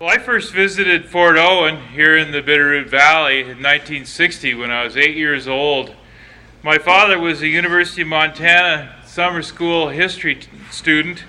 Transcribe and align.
Well, 0.00 0.08
I 0.08 0.16
first 0.16 0.54
visited 0.54 1.10
Fort 1.10 1.36
Owen 1.36 1.88
here 1.88 2.16
in 2.16 2.32
the 2.32 2.40
Bitterroot 2.40 2.88
Valley 2.88 3.40
in 3.40 3.58
1960 3.58 4.54
when 4.54 4.70
I 4.70 4.82
was 4.82 4.96
eight 4.96 5.14
years 5.14 5.46
old. 5.46 5.94
My 6.62 6.78
father 6.78 7.18
was 7.18 7.42
a 7.42 7.48
University 7.48 8.00
of 8.00 8.08
Montana 8.08 8.96
summer 9.04 9.42
school 9.42 9.90
history 9.90 10.36
t- 10.36 10.48
student. 10.70 11.24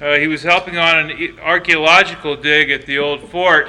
Uh, 0.00 0.14
he 0.16 0.26
was 0.26 0.42
helping 0.42 0.76
on 0.76 1.12
an 1.12 1.38
archaeological 1.38 2.34
dig 2.34 2.72
at 2.72 2.86
the 2.86 2.98
old 2.98 3.30
fort. 3.30 3.68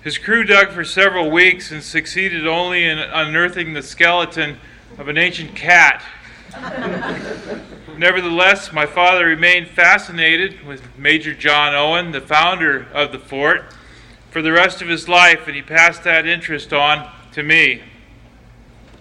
His 0.00 0.16
crew 0.16 0.44
dug 0.44 0.70
for 0.70 0.82
several 0.82 1.30
weeks 1.30 1.70
and 1.70 1.82
succeeded 1.82 2.46
only 2.46 2.86
in 2.86 2.98
unearthing 2.98 3.74
the 3.74 3.82
skeleton 3.82 4.56
of 4.96 5.08
an 5.08 5.18
ancient 5.18 5.54
cat. 5.54 6.02
Nevertheless, 8.00 8.72
my 8.72 8.86
father 8.86 9.26
remained 9.26 9.68
fascinated 9.68 10.66
with 10.66 10.96
Major 10.96 11.34
John 11.34 11.74
Owen, 11.74 12.12
the 12.12 12.20
founder 12.22 12.86
of 12.94 13.12
the 13.12 13.18
fort, 13.18 13.74
for 14.30 14.40
the 14.40 14.52
rest 14.52 14.80
of 14.80 14.88
his 14.88 15.06
life, 15.06 15.46
and 15.46 15.54
he 15.54 15.60
passed 15.60 16.02
that 16.04 16.26
interest 16.26 16.72
on 16.72 17.10
to 17.32 17.42
me. 17.42 17.82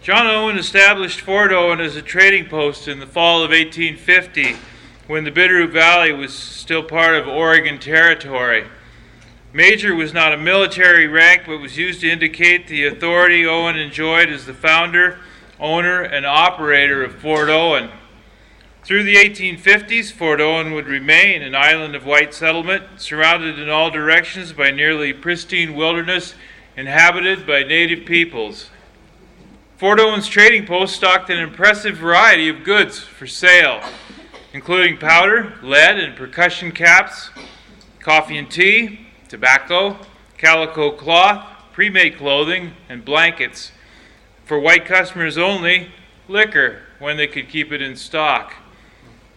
John 0.02 0.28
Owen 0.28 0.58
established 0.58 1.22
Fort 1.22 1.54
Owen 1.54 1.80
as 1.80 1.96
a 1.96 2.02
trading 2.02 2.50
post 2.50 2.90
in 2.90 3.00
the 3.00 3.08
fall 3.08 3.42
of 3.42 3.52
1850 3.52 4.58
when 5.08 5.24
the 5.24 5.32
Bitterroot 5.32 5.72
Valley 5.72 6.12
was 6.12 6.34
still 6.34 6.84
part 6.84 7.16
of 7.16 7.26
Oregon 7.26 7.80
Territory. 7.80 8.66
Major 9.54 9.96
was 9.96 10.12
not 10.12 10.34
a 10.34 10.38
military 10.38 11.08
rank, 11.08 11.44
but 11.48 11.60
was 11.60 11.78
used 11.78 12.02
to 12.02 12.10
indicate 12.10 12.68
the 12.68 12.86
authority 12.86 13.46
Owen 13.46 13.78
enjoyed 13.78 14.28
as 14.28 14.46
the 14.46 14.54
founder, 14.54 15.20
owner, 15.58 16.02
and 16.02 16.26
operator 16.26 17.02
of 17.02 17.16
Fort 17.16 17.48
Owen. 17.48 17.92
Through 18.84 19.04
the 19.04 19.16
1850s, 19.16 20.12
Fort 20.12 20.42
Owen 20.42 20.72
would 20.72 20.88
remain 20.88 21.44
an 21.44 21.54
island 21.54 21.96
of 21.96 22.06
white 22.06 22.34
settlement, 22.34 22.84
surrounded 22.98 23.60
in 23.60 23.70
all 23.70 23.92
directions 23.92 24.52
by 24.54 24.72
nearly 24.72 25.14
pristine 25.14 25.76
wilderness 25.76 26.34
inhabited 26.76 27.46
by 27.46 27.62
native 27.64 28.06
peoples. 28.06 28.70
Fort 29.78 30.00
Owen's 30.00 30.28
trading 30.28 30.66
post 30.66 30.96
stocked 30.96 31.30
an 31.30 31.38
impressive 31.38 31.98
variety 31.98 32.50
of 32.50 32.64
goods 32.64 33.00
for 33.00 33.28
sale, 33.28 33.82
including 34.54 34.98
powder, 34.98 35.54
lead, 35.62 36.00
and 36.00 36.16
percussion 36.16 36.72
caps, 36.72 37.30
coffee 38.00 38.38
and 38.38 38.50
tea, 38.50 39.08
tobacco, 39.28 39.98
calico 40.38 40.92
cloth, 40.92 41.46
pre 41.74 41.90
made 41.90 42.18
clothing, 42.18 42.72
and 42.88 43.06
blankets. 43.06 43.72
For 44.46 44.58
white 44.58 44.86
customers 44.86 45.38
only, 45.38 45.92
liquor 46.28 46.82
when 46.98 47.18
they 47.18 47.28
could 47.28 47.50
keep 47.50 47.72
it 47.72 47.82
in 47.82 47.96
stock. 47.96 48.54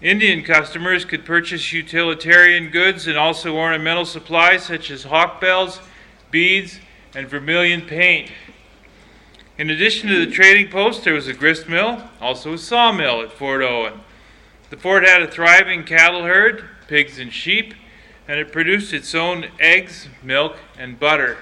Indian 0.02 0.42
customers 0.42 1.04
could 1.04 1.24
purchase 1.24 1.72
utilitarian 1.72 2.70
goods 2.70 3.06
and 3.06 3.16
also 3.16 3.56
ornamental 3.56 4.04
supplies 4.04 4.64
such 4.64 4.90
as 4.90 5.04
hawk 5.04 5.40
bells, 5.40 5.80
beads, 6.32 6.80
and 7.14 7.28
vermilion 7.28 7.82
paint. 7.82 8.32
In 9.56 9.70
addition 9.70 10.08
to 10.08 10.26
the 10.26 10.32
trading 10.32 10.72
post, 10.72 11.04
there 11.04 11.14
was 11.14 11.28
a 11.28 11.32
grist 11.32 11.68
mill, 11.68 12.02
also 12.20 12.54
a 12.54 12.58
sawmill 12.58 13.22
at 13.22 13.30
Fort 13.30 13.62
Owen. 13.62 14.00
The 14.70 14.76
fort 14.76 15.06
had 15.06 15.22
a 15.22 15.30
thriving 15.30 15.84
cattle 15.84 16.24
herd, 16.24 16.64
pigs 16.88 17.20
and 17.20 17.32
sheep, 17.32 17.72
and 18.26 18.40
it 18.40 18.50
produced 18.50 18.92
its 18.92 19.14
own 19.14 19.50
eggs, 19.60 20.08
milk, 20.20 20.56
and 20.76 20.98
butter. 20.98 21.38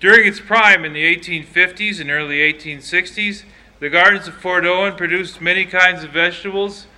During 0.00 0.28
its 0.28 0.40
prime 0.40 0.84
in 0.84 0.92
the 0.92 1.16
1850s 1.16 1.98
and 1.98 2.10
early 2.10 2.40
1860s, 2.40 3.44
the 3.80 3.88
gardens 3.88 4.28
of 4.28 4.34
Fort 4.34 4.66
Owen 4.66 4.96
produced 4.96 5.40
many 5.40 5.64
kinds 5.64 6.04
of 6.04 6.10
vegetables 6.10 6.88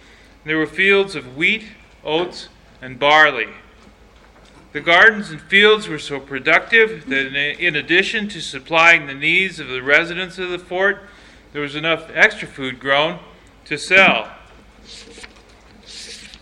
there 0.46 0.58
were 0.58 0.66
fields 0.66 1.14
of 1.14 1.36
wheat, 1.36 1.64
oats, 2.04 2.48
and 2.80 2.98
barley. 2.98 3.48
The 4.72 4.80
gardens 4.80 5.30
and 5.30 5.40
fields 5.40 5.88
were 5.88 5.98
so 5.98 6.20
productive 6.20 7.08
that, 7.08 7.34
in 7.34 7.74
addition 7.74 8.28
to 8.28 8.40
supplying 8.40 9.06
the 9.06 9.14
needs 9.14 9.58
of 9.58 9.68
the 9.68 9.82
residents 9.82 10.38
of 10.38 10.50
the 10.50 10.58
fort, 10.58 11.02
there 11.52 11.62
was 11.62 11.74
enough 11.74 12.10
extra 12.14 12.46
food 12.46 12.78
grown 12.78 13.18
to 13.64 13.76
sell. 13.76 14.30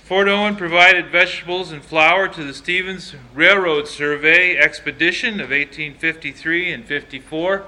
Fort 0.05 0.29
Owen 0.29 0.57
provided 0.57 1.11
vegetables 1.11 1.73
and 1.73 1.83
flour 1.83 2.29
to 2.29 2.45
the 2.45 2.53
Stevens 2.53 3.15
Railroad 3.35 3.89
Survey 3.89 4.59
expedition 4.59 5.35
of 5.35 5.49
1853 5.49 6.73
and 6.73 6.85
54. 6.85 7.65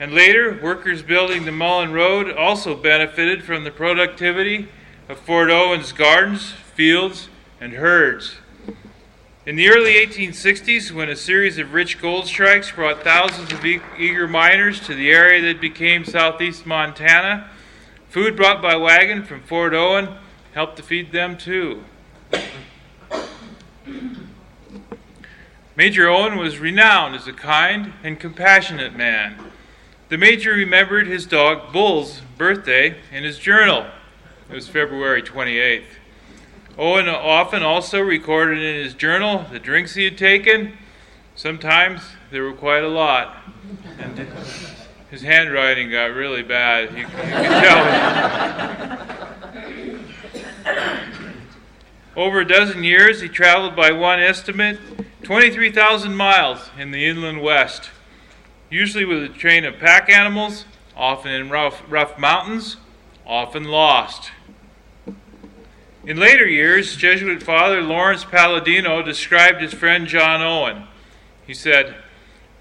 And 0.00 0.12
later, 0.12 0.58
workers 0.60 1.04
building 1.04 1.44
the 1.44 1.52
Mullan 1.52 1.92
Road 1.92 2.32
also 2.32 2.74
benefited 2.74 3.44
from 3.44 3.62
the 3.62 3.70
productivity 3.70 4.68
of 5.08 5.18
Fort 5.18 5.50
Owen's 5.50 5.92
gardens, 5.92 6.52
fields, 6.52 7.28
and 7.60 7.74
herds. 7.74 8.36
In 9.46 9.56
the 9.56 9.68
early 9.68 9.92
1860s, 9.94 10.90
when 10.90 11.10
a 11.10 11.16
series 11.16 11.58
of 11.58 11.74
rich 11.74 12.00
gold 12.00 12.26
strikes 12.26 12.72
brought 12.72 13.02
thousands 13.02 13.52
of 13.52 13.64
eager 13.64 14.26
miners 14.26 14.80
to 14.80 14.94
the 14.94 15.10
area 15.10 15.42
that 15.42 15.60
became 15.60 16.04
southeast 16.06 16.64
Montana, 16.64 17.50
food 18.08 18.36
brought 18.36 18.62
by 18.62 18.76
wagon 18.76 19.22
from 19.22 19.42
Fort 19.42 19.74
Owen 19.74 20.16
helped 20.54 20.76
to 20.76 20.82
feed 20.82 21.12
them 21.12 21.36
too. 21.36 21.84
Major 25.76 26.08
Owen 26.08 26.38
was 26.38 26.58
renowned 26.58 27.14
as 27.14 27.26
a 27.26 27.32
kind 27.32 27.92
and 28.02 28.18
compassionate 28.18 28.96
man. 28.96 29.36
The 30.08 30.16
Major 30.16 30.52
remembered 30.52 31.06
his 31.06 31.26
dog 31.26 31.72
Bull's 31.72 32.22
birthday 32.38 32.96
in 33.12 33.24
his 33.24 33.38
journal. 33.38 33.86
It 34.50 34.54
was 34.54 34.68
February 34.68 35.22
28th. 35.22 35.84
Owen 36.76 37.08
often 37.08 37.62
also 37.62 38.00
recorded 38.00 38.58
in 38.58 38.84
his 38.84 38.92
journal 38.92 39.46
the 39.50 39.58
drinks 39.58 39.94
he 39.94 40.04
had 40.04 40.18
taken. 40.18 40.76
Sometimes 41.34 42.02
there 42.30 42.42
were 42.42 42.52
quite 42.52 42.84
a 42.84 42.88
lot. 42.88 43.42
And 43.98 44.28
his 45.10 45.22
handwriting 45.22 45.90
got 45.90 46.12
really 46.12 46.42
bad. 46.42 46.90
You, 46.92 46.98
you 46.98 47.06
can 47.06 47.62
tell. 47.62 49.04
Over 52.14 52.40
a 52.40 52.46
dozen 52.46 52.84
years, 52.84 53.22
he 53.22 53.28
traveled 53.28 53.74
by 53.74 53.92
one 53.92 54.20
estimate 54.20 54.78
23,000 55.22 56.14
miles 56.14 56.68
in 56.78 56.90
the 56.90 57.06
inland 57.06 57.40
west, 57.40 57.88
usually 58.68 59.06
with 59.06 59.22
a 59.24 59.28
train 59.28 59.64
of 59.64 59.78
pack 59.78 60.10
animals, 60.10 60.66
often 60.94 61.32
in 61.32 61.48
rough, 61.48 61.82
rough 61.88 62.18
mountains, 62.18 62.76
often 63.26 63.64
lost. 63.64 64.30
In 66.06 66.18
later 66.18 66.46
years, 66.46 66.96
Jesuit 66.96 67.42
Father 67.42 67.80
Lawrence 67.80 68.24
Palladino 68.24 69.02
described 69.02 69.62
his 69.62 69.72
friend 69.72 70.06
John 70.06 70.42
Owen. 70.42 70.84
He 71.46 71.54
said, 71.54 71.94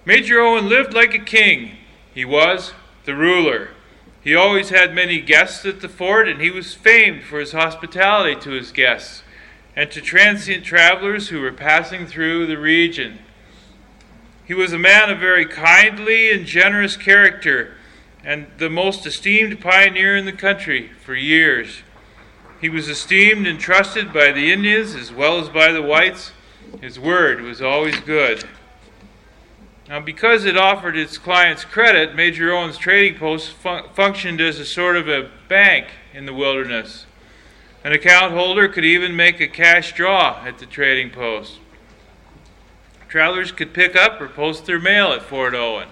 Major 0.05 0.39
Owen 0.39 0.69
lived 0.69 0.93
like 0.93 1.13
a 1.13 1.19
king. 1.19 1.77
He 2.13 2.23
was 2.23 2.73
the 3.05 3.15
ruler. 3.15 3.71
He 4.21 4.33
always 4.33 4.69
had 4.69 4.95
many 4.95 5.19
guests 5.19 5.65
at 5.65 5.81
the 5.81 5.89
fort, 5.89 6.29
and 6.29 6.39
he 6.39 6.49
was 6.49 6.73
famed 6.73 7.23
for 7.23 7.39
his 7.39 7.51
hospitality 7.51 8.39
to 8.41 8.51
his 8.51 8.71
guests 8.71 9.23
and 9.75 9.91
to 9.91 9.99
transient 9.99 10.63
travelers 10.63 11.29
who 11.29 11.41
were 11.41 11.51
passing 11.51 12.05
through 12.05 12.45
the 12.45 12.57
region. 12.57 13.19
He 14.45 14.53
was 14.53 14.71
a 14.71 14.79
man 14.79 15.09
of 15.09 15.19
very 15.19 15.45
kindly 15.45 16.31
and 16.31 16.45
generous 16.45 16.95
character 16.95 17.75
and 18.23 18.47
the 18.57 18.69
most 18.69 19.05
esteemed 19.05 19.59
pioneer 19.59 20.15
in 20.15 20.25
the 20.25 20.31
country 20.31 20.89
for 21.03 21.15
years. 21.15 21.83
He 22.61 22.69
was 22.69 22.87
esteemed 22.87 23.45
and 23.45 23.59
trusted 23.59 24.13
by 24.13 24.31
the 24.31 24.51
Indians 24.51 24.95
as 24.95 25.11
well 25.11 25.39
as 25.39 25.49
by 25.49 25.71
the 25.71 25.81
whites. 25.81 26.31
His 26.79 26.97
word 26.97 27.41
was 27.41 27.61
always 27.61 27.99
good. 27.99 28.45
Now, 29.89 29.99
because 29.99 30.45
it 30.45 30.55
offered 30.55 30.95
its 30.95 31.17
clients 31.17 31.65
credit, 31.65 32.15
Major 32.15 32.53
Owen's 32.53 32.77
trading 32.77 33.19
post 33.19 33.51
fun- 33.51 33.89
functioned 33.93 34.39
as 34.39 34.57
a 34.57 34.65
sort 34.65 34.95
of 34.95 35.09
a 35.09 35.29
bank 35.49 35.87
in 36.13 36.25
the 36.25 36.33
wilderness. 36.33 37.05
An 37.83 37.91
account 37.91 38.31
holder 38.31 38.69
could 38.69 38.85
even 38.85 39.13
make 39.13 39.41
a 39.41 39.47
cash 39.47 39.93
draw 39.93 40.41
at 40.45 40.59
the 40.59 40.65
trading 40.65 41.09
post. 41.09 41.59
Travelers 43.09 43.51
could 43.51 43.73
pick 43.73 43.95
up 43.95 44.21
or 44.21 44.29
post 44.29 44.65
their 44.65 44.79
mail 44.79 45.11
at 45.11 45.21
Fort 45.21 45.53
Owen. 45.53 45.89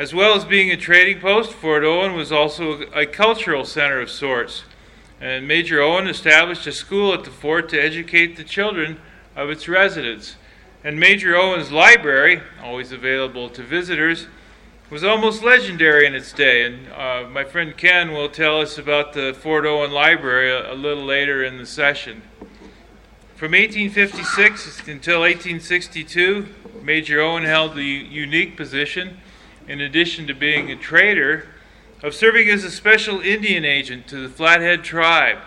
As 0.00 0.14
well 0.14 0.34
as 0.34 0.46
being 0.46 0.70
a 0.70 0.78
trading 0.78 1.20
post, 1.20 1.52
Fort 1.52 1.84
Owen 1.84 2.14
was 2.14 2.32
also 2.32 2.80
a 2.94 3.04
cultural 3.04 3.66
center 3.66 4.00
of 4.00 4.08
sorts, 4.08 4.64
and 5.20 5.46
Major 5.46 5.82
Owen 5.82 6.06
established 6.06 6.66
a 6.66 6.72
school 6.72 7.12
at 7.12 7.24
the 7.24 7.30
fort 7.30 7.68
to 7.68 7.78
educate 7.78 8.34
the 8.34 8.42
children 8.42 8.98
of 9.36 9.50
its 9.50 9.68
residents. 9.68 10.36
And 10.82 10.98
Major 10.98 11.36
Owen's 11.36 11.70
library, 11.70 12.40
always 12.62 12.92
available 12.92 13.50
to 13.50 13.62
visitors, 13.62 14.26
was 14.88 15.04
almost 15.04 15.42
legendary 15.42 16.06
in 16.06 16.14
its 16.14 16.32
day. 16.32 16.64
And 16.64 16.90
uh, 16.92 17.28
my 17.28 17.44
friend 17.44 17.76
Ken 17.76 18.12
will 18.12 18.30
tell 18.30 18.58
us 18.58 18.78
about 18.78 19.12
the 19.12 19.36
Fort 19.38 19.66
Owen 19.66 19.92
Library 19.92 20.50
a, 20.50 20.72
a 20.72 20.76
little 20.76 21.04
later 21.04 21.44
in 21.44 21.58
the 21.58 21.66
session. 21.66 22.22
From 23.36 23.52
1856 23.52 24.88
until 24.88 25.20
1862, 25.20 26.48
Major 26.82 27.20
Owen 27.20 27.44
held 27.44 27.74
the 27.74 27.84
unique 27.84 28.56
position 28.56 29.18
in 29.70 29.80
addition 29.80 30.26
to 30.26 30.34
being 30.34 30.68
a 30.68 30.74
trader, 30.74 31.46
of 32.02 32.12
serving 32.12 32.48
as 32.48 32.64
a 32.64 32.70
special 32.72 33.20
Indian 33.20 33.64
agent 33.64 34.08
to 34.08 34.16
the 34.16 34.28
Flathead 34.28 34.82
tribe. 34.82 35.38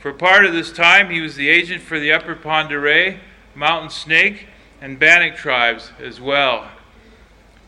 For 0.00 0.12
part 0.12 0.44
of 0.44 0.52
this 0.52 0.72
time, 0.72 1.08
he 1.08 1.20
was 1.20 1.36
the 1.36 1.48
agent 1.48 1.80
for 1.80 2.00
the 2.00 2.10
Upper 2.10 2.34
d'Oreille, 2.34 3.20
Mountain 3.54 3.90
Snake, 3.90 4.48
and 4.80 4.98
Bannock 4.98 5.36
tribes 5.36 5.92
as 6.00 6.20
well. 6.20 6.68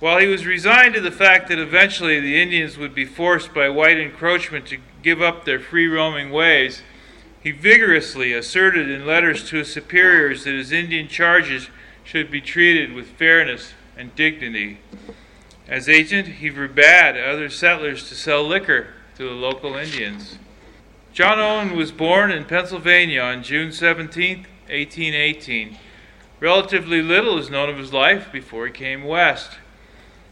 While 0.00 0.18
he 0.18 0.26
was 0.26 0.44
resigned 0.44 0.94
to 0.94 1.00
the 1.00 1.12
fact 1.12 1.48
that 1.48 1.58
eventually 1.60 2.18
the 2.18 2.42
Indians 2.42 2.76
would 2.76 2.92
be 2.92 3.04
forced 3.04 3.54
by 3.54 3.68
white 3.68 3.96
encroachment 3.96 4.66
to 4.66 4.78
give 5.04 5.22
up 5.22 5.44
their 5.44 5.60
free 5.60 5.86
roaming 5.86 6.32
ways, 6.32 6.82
he 7.40 7.52
vigorously 7.52 8.32
asserted 8.32 8.90
in 8.90 9.06
letters 9.06 9.48
to 9.50 9.58
his 9.58 9.72
superiors 9.72 10.42
that 10.42 10.54
his 10.54 10.72
Indian 10.72 11.06
charges 11.06 11.68
should 12.02 12.28
be 12.28 12.40
treated 12.40 12.92
with 12.92 13.06
fairness 13.06 13.72
and 13.96 14.12
dignity. 14.16 14.78
As 15.68 15.88
agent, 15.88 16.28
he 16.28 16.48
forbade 16.48 17.16
other 17.16 17.50
settlers 17.50 18.08
to 18.08 18.14
sell 18.14 18.46
liquor 18.46 18.88
to 19.16 19.24
the 19.24 19.34
local 19.34 19.74
Indians. 19.74 20.38
John 21.12 21.40
Owen 21.40 21.74
was 21.74 21.90
born 21.90 22.30
in 22.30 22.44
Pennsylvania 22.44 23.20
on 23.20 23.42
June 23.42 23.72
17, 23.72 24.46
1818. 24.68 25.76
Relatively 26.38 27.02
little 27.02 27.38
is 27.38 27.50
known 27.50 27.68
of 27.68 27.78
his 27.78 27.92
life 27.92 28.30
before 28.30 28.66
he 28.66 28.72
came 28.72 29.02
west. 29.02 29.52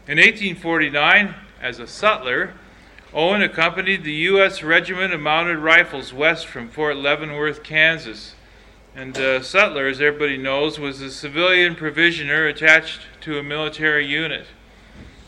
In 0.07 0.19
1849, 0.19 1.35
as 1.61 1.79
a 1.79 1.87
sutler, 1.87 2.53
Owen 3.13 3.41
accompanied 3.41 4.03
the 4.03 4.13
U.S. 4.13 4.61
Regiment 4.61 5.13
of 5.13 5.19
Mounted 5.19 5.57
Rifles 5.57 6.13
west 6.13 6.45
from 6.45 6.69
Fort 6.69 6.95
Leavenworth, 6.95 7.63
Kansas. 7.63 8.35
And 8.95 9.17
uh, 9.17 9.41
Sutler, 9.41 9.87
as 9.87 9.99
everybody 9.99 10.37
knows, 10.37 10.79
was 10.79 11.01
a 11.01 11.11
civilian 11.11 11.75
provisioner 11.75 12.45
attached 12.45 13.01
to 13.21 13.39
a 13.39 13.43
military 13.43 14.05
unit. 14.05 14.47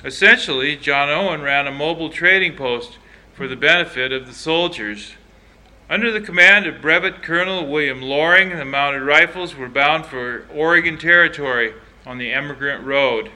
Essentially, 0.05 0.75
John 0.75 1.09
Owen 1.09 1.41
ran 1.41 1.65
a 1.65 1.71
mobile 1.71 2.09
trading 2.09 2.55
post 2.55 2.97
for 3.33 3.47
the 3.47 3.55
benefit 3.55 4.11
of 4.11 4.27
the 4.27 4.33
soldiers. 4.33 5.13
Under 5.89 6.11
the 6.11 6.21
command 6.21 6.67
of 6.67 6.81
Brevet 6.81 7.23
Colonel 7.23 7.65
William 7.65 8.01
Loring, 8.01 8.49
the 8.49 8.65
Mounted 8.65 9.01
Rifles 9.01 9.55
were 9.55 9.69
bound 9.69 10.05
for 10.05 10.45
Oregon 10.53 10.99
Territory 10.99 11.73
on 12.05 12.19
the 12.19 12.31
Emigrant 12.31 12.85
Road. 12.85 13.31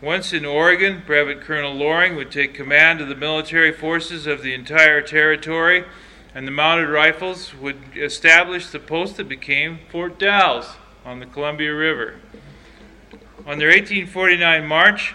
Once 0.00 0.32
in 0.32 0.44
Oregon, 0.44 1.02
Brevet 1.04 1.40
Colonel 1.40 1.74
Loring 1.74 2.14
would 2.14 2.30
take 2.30 2.54
command 2.54 3.00
of 3.00 3.08
the 3.08 3.16
military 3.16 3.72
forces 3.72 4.26
of 4.26 4.42
the 4.42 4.54
entire 4.54 5.00
territory, 5.00 5.84
and 6.32 6.46
the 6.46 6.52
Mounted 6.52 6.90
Rifles 6.90 7.54
would 7.54 7.96
establish 7.96 8.68
the 8.68 8.78
post 8.78 9.16
that 9.16 9.28
became 9.28 9.80
Fort 9.90 10.18
Dalles 10.18 10.76
on 11.04 11.18
the 11.18 11.26
Columbia 11.26 11.74
River. 11.74 12.20
On 13.46 13.58
their 13.58 13.68
1849 13.68 14.66
march, 14.66 15.14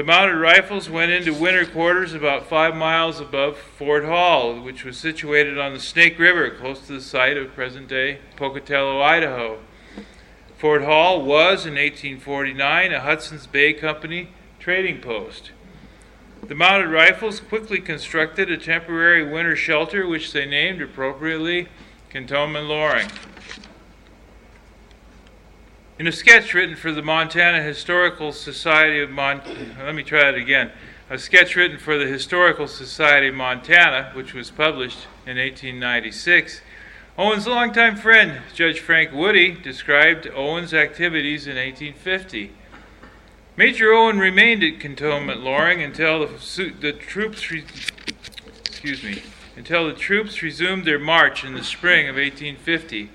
the 0.00 0.06
Mounted 0.06 0.38
Rifles 0.38 0.88
went 0.88 1.12
into 1.12 1.34
winter 1.34 1.66
quarters 1.66 2.14
about 2.14 2.48
five 2.48 2.74
miles 2.74 3.20
above 3.20 3.58
Fort 3.58 4.02
Hall, 4.02 4.58
which 4.58 4.82
was 4.82 4.96
situated 4.96 5.58
on 5.58 5.74
the 5.74 5.78
Snake 5.78 6.18
River, 6.18 6.48
close 6.48 6.80
to 6.86 6.94
the 6.94 7.02
site 7.02 7.36
of 7.36 7.52
present 7.52 7.86
day 7.86 8.20
Pocatello, 8.34 9.02
Idaho. 9.02 9.58
Fort 10.56 10.84
Hall 10.84 11.20
was, 11.20 11.66
in 11.66 11.74
1849, 11.74 12.94
a 12.94 13.00
Hudson's 13.00 13.46
Bay 13.46 13.74
Company 13.74 14.30
trading 14.58 15.02
post. 15.02 15.50
The 16.48 16.54
Mounted 16.54 16.88
Rifles 16.88 17.38
quickly 17.38 17.78
constructed 17.78 18.50
a 18.50 18.56
temporary 18.56 19.30
winter 19.30 19.54
shelter, 19.54 20.06
which 20.06 20.32
they 20.32 20.46
named 20.46 20.80
appropriately 20.80 21.68
Cantonment 22.08 22.68
Loring. 22.68 23.08
In 26.00 26.06
a 26.06 26.12
sketch 26.12 26.54
written 26.54 26.76
for 26.76 26.92
the 26.92 27.02
Montana 27.02 27.62
Historical 27.62 28.32
Society 28.32 29.02
of 29.02 29.10
Mon- 29.10 29.42
let 29.78 29.94
me 29.94 30.02
try 30.02 30.20
that 30.20 30.34
again. 30.34 30.70
A 31.10 31.18
sketch 31.18 31.56
written 31.56 31.76
for 31.76 31.98
the 31.98 32.06
Historical 32.06 32.66
Society 32.68 33.28
of 33.28 33.34
Montana, 33.34 34.10
which 34.14 34.32
was 34.32 34.50
published 34.50 35.00
in 35.26 35.36
1896, 35.36 36.62
Owen's 37.18 37.46
longtime 37.46 37.96
friend, 37.96 38.40
Judge 38.54 38.80
Frank 38.80 39.12
Woody, 39.12 39.50
described 39.52 40.26
Owen's 40.34 40.72
activities 40.72 41.46
in 41.46 41.56
1850. 41.56 42.52
Major 43.58 43.92
Owen 43.92 44.18
remained 44.18 44.64
at 44.64 44.80
Cantonment 44.80 45.42
Loring 45.42 45.82
until 45.82 46.26
the, 46.26 46.74
the 46.80 46.94
troops 46.94 47.50
re- 47.50 47.66
excuse 48.64 49.02
me, 49.02 49.22
until 49.54 49.86
the 49.86 49.92
troops 49.92 50.40
resumed 50.40 50.86
their 50.86 50.98
march 50.98 51.44
in 51.44 51.52
the 51.52 51.62
spring 51.62 52.08
of 52.08 52.16
1850, 52.16 53.10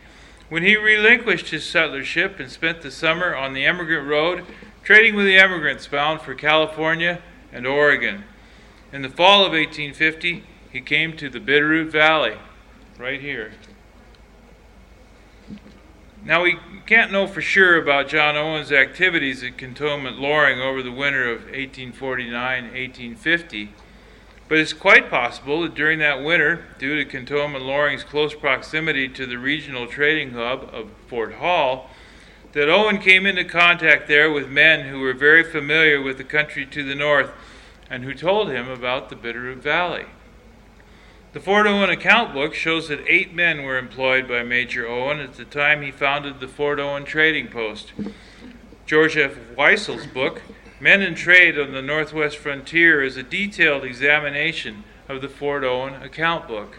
when 0.55 0.63
he 0.63 0.77
relinquished 0.77 1.49
his 1.49 1.63
settlership 1.65 2.39
and 2.39 2.49
spent 2.49 2.81
the 2.81 2.89
summer 2.89 3.35
on 3.35 3.51
the 3.51 3.65
Emigrant 3.65 4.07
Road, 4.07 4.45
trading 4.83 5.13
with 5.13 5.25
the 5.25 5.37
emigrants 5.37 5.85
bound 5.85 6.21
for 6.21 6.33
California 6.33 7.21
and 7.51 7.67
Oregon. 7.67 8.23
In 8.93 9.01
the 9.01 9.09
fall 9.09 9.41
of 9.41 9.51
1850, 9.51 10.45
he 10.71 10.79
came 10.79 11.17
to 11.17 11.27
the 11.27 11.41
Bitterroot 11.41 11.91
Valley, 11.91 12.37
right 12.97 13.19
here. 13.19 13.51
Now, 16.23 16.43
we 16.43 16.57
can't 16.85 17.11
know 17.11 17.27
for 17.27 17.41
sure 17.41 17.75
about 17.75 18.07
John 18.07 18.37
Owen's 18.37 18.71
activities 18.71 19.43
at 19.43 19.57
Cantonment 19.57 20.19
Loring 20.19 20.61
over 20.61 20.81
the 20.81 20.89
winter 20.89 21.29
of 21.29 21.39
1849 21.39 22.63
1850, 22.63 23.73
but 24.47 24.57
it's 24.57 24.73
quite 24.73 25.09
possible 25.09 25.63
that 25.63 25.73
during 25.73 25.99
that 25.99 26.23
winter, 26.23 26.65
due 26.77 26.95
to 26.95 27.05
Cantonment 27.05 27.65
Loring's 27.65 28.03
close 28.03 28.33
proximity 28.33 29.09
to 29.09 29.25
the 29.25 29.37
regional 29.37 29.87
trading 29.87 30.31
hub 30.31 30.69
of 30.71 30.91
Fort 31.07 31.35
Hall, 31.35 31.89
that 32.51 32.69
Owen 32.69 32.99
came 32.99 33.25
into 33.25 33.43
contact 33.43 34.07
there 34.07 34.31
with 34.31 34.47
men 34.47 34.87
who 34.87 34.99
were 34.99 35.13
very 35.13 35.43
familiar 35.43 36.01
with 36.01 36.17
the 36.17 36.23
country 36.23 36.65
to 36.65 36.83
the 36.83 36.95
north 36.95 37.31
and 37.89 38.03
who 38.03 38.13
told 38.13 38.49
him 38.49 38.69
about 38.69 39.09
the 39.09 39.15
Bitterroot 39.15 39.57
Valley. 39.57 40.05
The 41.33 41.41
Fort 41.41 41.67
Owen 41.67 41.89
account 41.89 42.33
book 42.33 42.53
shows 42.53 42.87
that 42.87 43.05
eight 43.07 43.33
men 43.33 43.63
were 43.63 43.77
employed 43.77 44.25
by 44.25 44.43
Major 44.43 44.87
Owen 44.87 45.19
at 45.19 45.33
the 45.33 45.43
time 45.43 45.81
he 45.81 45.91
founded 45.91 46.39
the 46.39 46.47
Fort 46.47 46.79
Owen 46.79 47.03
Trading 47.03 47.49
Post. 47.49 47.91
George 48.85 49.17
F. 49.17 49.33
Weisel's 49.57 50.05
book, 50.05 50.41
Men 50.85 51.01
and 51.01 51.17
Trade 51.17 51.57
on 51.57 51.71
the 51.71 51.81
Northwest 51.81 52.37
Frontier, 52.37 53.01
is 53.01 53.17
a 53.17 53.23
detailed 53.23 53.83
examination 53.83 54.83
of 55.09 55.19
the 55.19 55.27
Fort 55.27 55.63
Owen 55.63 55.95
account 55.95 56.47
book. 56.47 56.77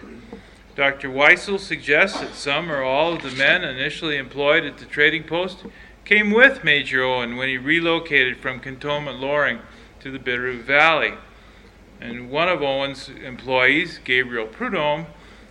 Dr. 0.77 1.09
Weisel 1.11 1.59
suggests 1.59 2.21
that 2.21 2.37
some 2.37 2.71
or 2.71 2.85
all 2.85 3.15
of 3.15 3.23
the 3.23 3.33
men 3.33 3.65
initially 3.65 4.17
employed 4.17 4.65
at 4.65 4.79
the 4.79 4.85
trading 4.85 5.25
post 5.25 5.65
came 6.05 6.31
with 6.31 6.63
Major 6.63 7.03
Owen 7.03 7.35
when 7.35 7.49
he 7.49 7.59
relocated 7.59 8.37
from 8.37 8.61
Cantonment 8.61 9.19
Loring 9.19 9.59
to 9.99 10.13
the 10.13 10.21
Bitterroot 10.21 10.63
Valley. 10.63 11.15
And 12.01 12.31
one 12.31 12.49
of 12.49 12.63
Owen's 12.63 13.09
employees, 13.09 13.99
Gabriel 14.05 14.47
Prudhomme, 14.47 15.07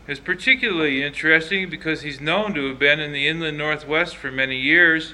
is 0.07 0.22
particularly 0.22 1.04
interesting 1.04 1.69
because 1.69 2.04
he's 2.04 2.22
known 2.22 2.54
to 2.54 2.69
have 2.69 2.80
been 2.80 3.02
in 3.02 3.12
the 3.12 3.28
inland 3.28 3.57
northwest 3.57 4.16
for 4.16 4.31
many 4.31 4.56
years 4.56 5.13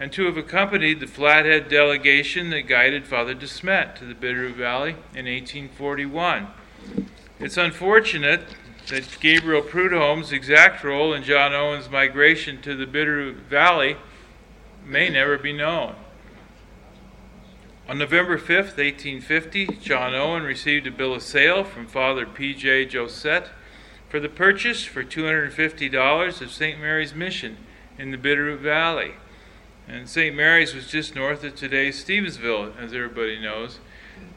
and 0.00 0.12
to 0.12 0.24
have 0.24 0.36
accompanied 0.36 1.00
the 1.00 1.06
Flathead 1.06 1.68
delegation 1.68 2.50
that 2.50 2.62
guided 2.62 3.06
Father 3.06 3.34
De 3.34 3.46
Smet 3.46 3.96
to 3.96 4.04
the 4.04 4.14
Bitterroot 4.14 4.54
Valley 4.54 4.90
in 5.14 5.26
1841. 5.26 6.48
It's 7.38 7.56
unfortunate 7.56 8.42
that 8.88 9.18
Gabriel 9.20 9.62
Prudhomme's 9.62 10.32
exact 10.32 10.84
role 10.84 11.14
in 11.14 11.22
John 11.22 11.54
Owen's 11.54 11.90
migration 11.90 12.60
to 12.62 12.74
the 12.74 12.86
Bitterroot 12.86 13.36
Valley 13.36 13.96
may 14.84 15.08
never 15.08 15.38
be 15.38 15.52
known. 15.52 15.94
On 17.88 17.98
November 17.98 18.38
5, 18.38 18.48
1850, 18.48 19.66
John 19.82 20.14
Owen 20.14 20.42
received 20.42 20.86
a 20.86 20.90
bill 20.90 21.14
of 21.14 21.22
sale 21.22 21.64
from 21.64 21.86
Father 21.86 22.24
P.J. 22.24 22.88
Josette 22.88 23.50
for 24.08 24.18
the 24.20 24.28
purchase 24.28 24.84
for 24.84 25.04
$250 25.04 26.40
of 26.40 26.50
St. 26.50 26.80
Mary's 26.80 27.14
Mission 27.14 27.58
in 27.98 28.10
the 28.10 28.16
Bitterroot 28.16 28.60
Valley. 28.60 29.14
And 29.86 30.08
St. 30.08 30.34
Mary's 30.34 30.74
was 30.74 30.86
just 30.86 31.14
north 31.14 31.44
of 31.44 31.54
today's 31.54 32.02
Stevensville, 32.02 32.72
as 32.78 32.94
everybody 32.94 33.38
knows, 33.38 33.80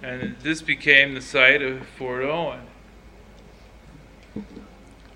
and 0.04 0.36
this 0.44 0.62
became 0.62 1.14
the 1.14 1.22
site 1.22 1.62
of 1.62 1.88
Fort 1.88 2.24
Owen. 2.24 2.62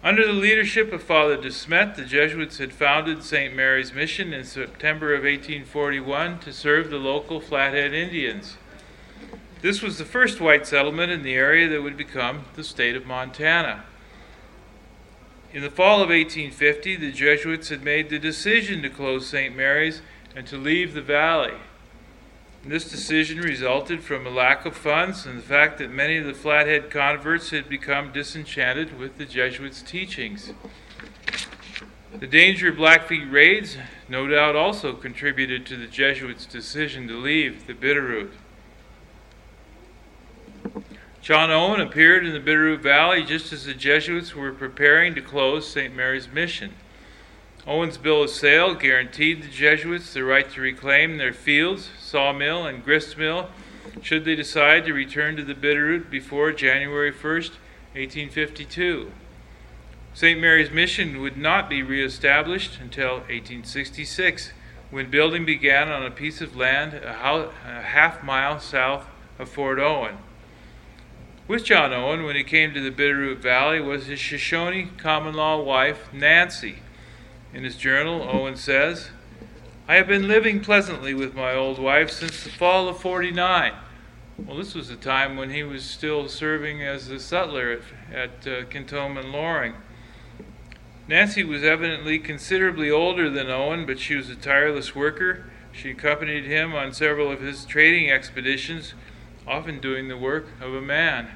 Under 0.03 0.25
the 0.25 0.33
leadership 0.33 0.91
of 0.93 1.03
Father 1.03 1.37
De 1.37 1.51
Smet, 1.51 1.95
the 1.95 2.05
Jesuits 2.05 2.57
had 2.57 2.73
founded 2.73 3.23
St. 3.23 3.55
Mary's 3.55 3.93
Mission 3.93 4.33
in 4.33 4.45
September 4.45 5.13
of 5.13 5.23
1841 5.23 6.39
to 6.39 6.53
serve 6.53 6.89
the 6.89 6.97
local 6.97 7.39
Flathead 7.39 7.93
Indians. 7.93 8.57
This 9.61 9.83
was 9.83 9.99
the 9.99 10.05
first 10.05 10.41
white 10.41 10.65
settlement 10.65 11.11
in 11.11 11.21
the 11.21 11.35
area 11.35 11.69
that 11.69 11.83
would 11.83 11.97
become 11.97 12.45
the 12.55 12.63
state 12.63 12.95
of 12.95 13.05
Montana. 13.05 13.83
In 15.53 15.61
the 15.61 15.69
fall 15.69 16.01
of 16.01 16.09
1850, 16.09 16.95
the 16.95 17.11
Jesuits 17.11 17.69
had 17.69 17.83
made 17.83 18.09
the 18.09 18.17
decision 18.17 18.81
to 18.81 18.89
close 18.89 19.27
St. 19.27 19.55
Mary's 19.55 20.01
and 20.35 20.47
to 20.47 20.57
leave 20.57 20.93
the 20.93 21.01
valley. 21.01 21.57
This 22.63 22.89
decision 22.89 23.39
resulted 23.39 24.03
from 24.03 24.27
a 24.27 24.29
lack 24.29 24.65
of 24.65 24.77
funds 24.77 25.25
and 25.25 25.39
the 25.39 25.43
fact 25.43 25.79
that 25.79 25.89
many 25.89 26.17
of 26.17 26.25
the 26.25 26.33
Flathead 26.33 26.91
converts 26.91 27.49
had 27.49 27.67
become 27.67 28.11
disenchanted 28.11 28.99
with 28.99 29.17
the 29.17 29.25
Jesuits' 29.25 29.81
teachings. 29.81 30.53
The 32.13 32.27
danger 32.27 32.69
of 32.69 32.75
Blackfeet 32.75 33.31
raids 33.31 33.77
no 34.07 34.27
doubt 34.27 34.55
also 34.55 34.93
contributed 34.93 35.65
to 35.67 35.75
the 35.75 35.87
Jesuits' 35.87 36.45
decision 36.45 37.07
to 37.07 37.15
leave 37.15 37.65
the 37.65 37.73
Bitterroot. 37.73 38.31
John 41.21 41.49
Owen 41.49 41.81
appeared 41.81 42.25
in 42.25 42.33
the 42.33 42.39
Bitterroot 42.39 42.81
Valley 42.81 43.23
just 43.23 43.51
as 43.53 43.65
the 43.65 43.73
Jesuits 43.73 44.35
were 44.35 44.51
preparing 44.51 45.15
to 45.15 45.21
close 45.21 45.67
St. 45.67 45.95
Mary's 45.95 46.27
Mission. 46.27 46.73
Owen's 47.67 47.99
bill 47.99 48.23
of 48.23 48.31
sale 48.31 48.73
guaranteed 48.73 49.43
the 49.43 49.47
Jesuits 49.47 50.13
the 50.13 50.23
right 50.23 50.49
to 50.49 50.61
reclaim 50.61 51.17
their 51.17 51.33
fields, 51.33 51.91
sawmill, 51.99 52.65
and 52.65 52.83
grist 52.83 53.19
mill 53.19 53.49
should 54.01 54.25
they 54.25 54.35
decide 54.35 54.83
to 54.85 54.93
return 54.93 55.35
to 55.35 55.43
the 55.43 55.53
Bitterroot 55.53 56.09
before 56.09 56.51
January 56.51 57.11
1st, 57.11 57.51
1852. 57.93 59.11
St. 60.15 60.39
Mary's 60.39 60.71
Mission 60.71 61.21
would 61.21 61.37
not 61.37 61.69
be 61.69 61.83
reestablished 61.83 62.79
until 62.81 63.17
1866, 63.29 64.53
when 64.89 65.11
building 65.11 65.45
began 65.45 65.89
on 65.89 66.03
a 66.03 66.11
piece 66.11 66.41
of 66.41 66.55
land 66.55 66.95
a 66.95 67.51
half 67.63 68.23
mile 68.23 68.59
south 68.59 69.05
of 69.37 69.47
Fort 69.47 69.77
Owen. 69.77 70.17
With 71.47 71.63
John 71.63 71.93
Owen, 71.93 72.23
when 72.23 72.35
he 72.35 72.43
came 72.43 72.73
to 72.73 72.81
the 72.81 72.91
Bitterroot 72.91 73.37
Valley, 73.37 73.79
was 73.79 74.07
his 74.07 74.19
Shoshone 74.19 74.89
common 74.97 75.35
law 75.35 75.61
wife, 75.61 76.11
Nancy. 76.11 76.79
In 77.53 77.65
his 77.65 77.75
journal, 77.75 78.27
Owen 78.31 78.55
says, 78.55 79.09
I 79.85 79.95
have 79.95 80.07
been 80.07 80.29
living 80.29 80.61
pleasantly 80.61 81.13
with 81.13 81.35
my 81.35 81.53
old 81.53 81.79
wife 81.79 82.09
since 82.09 82.45
the 82.45 82.49
fall 82.49 82.87
of 82.87 82.99
49. 82.99 83.73
Well, 84.37 84.55
this 84.55 84.73
was 84.73 84.87
the 84.87 84.95
time 84.95 85.35
when 85.35 85.49
he 85.49 85.61
was 85.61 85.83
still 85.83 86.29
serving 86.29 86.81
as 86.81 87.09
a 87.09 87.19
sutler 87.19 87.81
at, 88.13 88.15
at 88.45 88.47
uh, 88.47 88.65
Cantonment 88.67 89.29
Loring. 89.29 89.73
Nancy 91.09 91.43
was 91.43 91.61
evidently 91.61 92.19
considerably 92.19 92.89
older 92.89 93.29
than 93.29 93.49
Owen, 93.49 93.85
but 93.85 93.99
she 93.99 94.15
was 94.15 94.29
a 94.29 94.35
tireless 94.35 94.95
worker. 94.95 95.51
She 95.73 95.91
accompanied 95.91 96.45
him 96.45 96.73
on 96.73 96.93
several 96.93 97.29
of 97.29 97.41
his 97.41 97.65
trading 97.65 98.09
expeditions, 98.09 98.93
often 99.45 99.81
doing 99.81 100.07
the 100.07 100.17
work 100.17 100.47
of 100.61 100.73
a 100.73 100.81
man. 100.81 101.31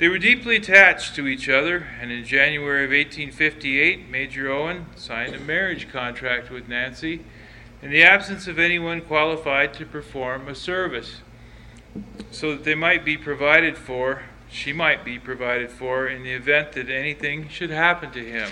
They 0.00 0.08
were 0.08 0.18
deeply 0.18 0.56
attached 0.56 1.14
to 1.16 1.26
each 1.26 1.46
other, 1.50 1.86
and 2.00 2.10
in 2.10 2.24
January 2.24 2.84
of 2.84 2.90
1858, 2.90 4.08
Major 4.08 4.50
Owen 4.50 4.86
signed 4.96 5.34
a 5.34 5.38
marriage 5.38 5.90
contract 5.92 6.50
with 6.50 6.70
Nancy 6.70 7.20
in 7.82 7.90
the 7.90 8.02
absence 8.02 8.48
of 8.48 8.58
anyone 8.58 9.02
qualified 9.02 9.74
to 9.74 9.84
perform 9.84 10.48
a 10.48 10.54
service, 10.54 11.20
so 12.30 12.52
that 12.52 12.64
they 12.64 12.74
might 12.74 13.04
be 13.04 13.18
provided 13.18 13.76
for 13.76 14.22
she 14.50 14.72
might 14.72 15.04
be 15.04 15.18
provided 15.18 15.70
for 15.70 16.08
in 16.08 16.22
the 16.22 16.32
event 16.32 16.72
that 16.72 16.88
anything 16.88 17.50
should 17.50 17.68
happen 17.68 18.10
to 18.10 18.24
him. 18.24 18.48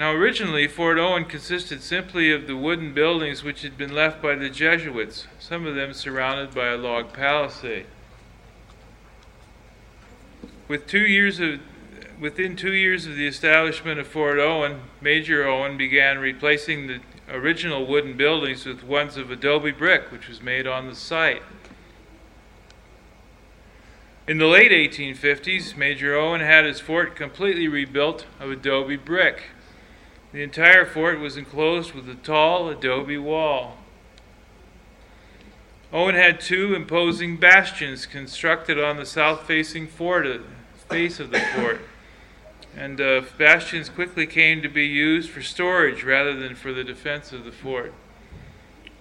Now, 0.00 0.10
originally, 0.10 0.66
Fort 0.66 0.98
Owen 0.98 1.26
consisted 1.26 1.80
simply 1.80 2.32
of 2.32 2.48
the 2.48 2.56
wooden 2.56 2.92
buildings 2.92 3.44
which 3.44 3.62
had 3.62 3.78
been 3.78 3.94
left 3.94 4.20
by 4.20 4.34
the 4.34 4.50
Jesuits, 4.50 5.28
some 5.38 5.64
of 5.64 5.76
them 5.76 5.92
surrounded 5.92 6.52
by 6.52 6.66
a 6.66 6.76
log 6.76 7.12
palisade. 7.12 7.86
With 10.68 10.86
two 10.86 11.06
years 11.06 11.40
of, 11.40 11.60
within 12.20 12.54
two 12.54 12.74
years 12.74 13.06
of 13.06 13.16
the 13.16 13.26
establishment 13.26 13.98
of 13.98 14.06
Fort 14.06 14.38
Owen, 14.38 14.82
Major 15.00 15.48
Owen 15.48 15.78
began 15.78 16.18
replacing 16.18 16.86
the 16.86 17.00
original 17.30 17.86
wooden 17.86 18.18
buildings 18.18 18.66
with 18.66 18.84
ones 18.84 19.16
of 19.16 19.30
adobe 19.30 19.70
brick, 19.70 20.12
which 20.12 20.28
was 20.28 20.42
made 20.42 20.66
on 20.66 20.86
the 20.86 20.94
site. 20.94 21.42
In 24.26 24.36
the 24.36 24.46
late 24.46 24.70
1850s, 24.70 25.74
Major 25.74 26.14
Owen 26.14 26.42
had 26.42 26.66
his 26.66 26.80
fort 26.80 27.16
completely 27.16 27.66
rebuilt 27.66 28.26
of 28.38 28.50
adobe 28.50 28.96
brick. 28.96 29.44
The 30.32 30.42
entire 30.42 30.84
fort 30.84 31.18
was 31.18 31.38
enclosed 31.38 31.94
with 31.94 32.06
a 32.10 32.14
tall 32.14 32.68
adobe 32.68 33.16
wall. 33.16 33.78
Owen 35.90 36.14
had 36.14 36.42
two 36.42 36.74
imposing 36.74 37.38
bastions 37.38 38.04
constructed 38.04 38.78
on 38.78 38.98
the 38.98 39.06
south 39.06 39.46
facing 39.46 39.86
fort, 39.86 40.26
face 40.88 41.20
of 41.20 41.30
the 41.30 41.40
fort, 41.40 41.80
and 42.76 43.00
uh, 43.00 43.22
bastions 43.36 43.88
quickly 43.88 44.26
came 44.26 44.62
to 44.62 44.68
be 44.68 44.86
used 44.86 45.30
for 45.30 45.42
storage 45.42 46.04
rather 46.04 46.34
than 46.34 46.54
for 46.54 46.72
the 46.72 46.84
defense 46.84 47.32
of 47.32 47.44
the 47.44 47.52
fort. 47.52 47.92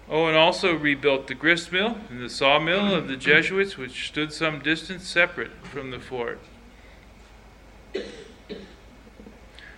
Owen 0.09 0.35
also 0.35 0.73
rebuilt 0.73 1.27
the 1.27 1.35
grist 1.35 1.71
mill 1.71 1.97
and 2.09 2.21
the 2.21 2.29
sawmill 2.29 2.93
of 2.93 3.07
the 3.07 3.17
Jesuits, 3.17 3.77
which 3.77 4.07
stood 4.07 4.31
some 4.31 4.59
distance 4.59 5.05
separate 5.05 5.51
from 5.63 5.91
the 5.91 5.99
fort. 5.99 6.39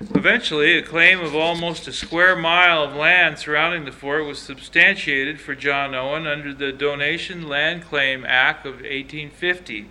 Eventually, 0.02 0.78
a 0.78 0.82
claim 0.82 1.20
of 1.20 1.36
almost 1.36 1.88
a 1.88 1.92
square 1.92 2.36
mile 2.36 2.84
of 2.84 2.96
land 2.96 3.38
surrounding 3.38 3.84
the 3.84 3.92
fort 3.92 4.26
was 4.26 4.40
substantiated 4.40 5.42
for 5.42 5.56
John 5.56 5.94
Owen 5.94 6.26
under 6.26 6.54
the 6.54 6.72
Donation 6.72 7.50
Land 7.50 7.84
Claim 7.84 8.24
Act 8.26 8.66
of 8.66 8.76
1850. 8.76 9.88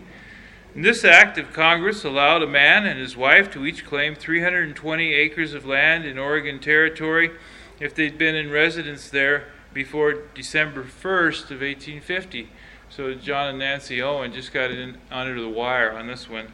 In 0.78 0.82
this 0.82 1.04
act 1.04 1.38
of 1.38 1.52
Congress 1.52 2.04
allowed 2.04 2.40
a 2.40 2.47
man 2.47 2.87
and 2.87 3.00
his 3.00 3.16
wife 3.16 3.50
to 3.50 3.66
each 3.66 3.85
claim 3.85 4.14
320 4.14 5.12
acres 5.12 5.52
of 5.52 5.66
land 5.66 6.04
in 6.04 6.18
Oregon 6.18 6.61
Territory 6.61 7.32
if 7.80 7.92
they'd 7.97 8.16
been 8.16 8.37
in 8.37 8.49
residence 8.49 9.11
there 9.11 9.49
before 9.75 10.23
December 10.37 10.85
1st 10.85 11.50
of 11.50 11.62
1850. 11.62 12.49
So 12.90 13.12
John 13.14 13.49
and 13.49 13.58
Nancy 13.58 14.00
Owen 14.00 14.32
just 14.32 14.52
got 14.52 14.70
in 14.70 14.99
under 15.11 15.40
the 15.40 15.49
wire 15.49 15.90
on 15.90 16.06
this 16.06 16.30
one. 16.30 16.52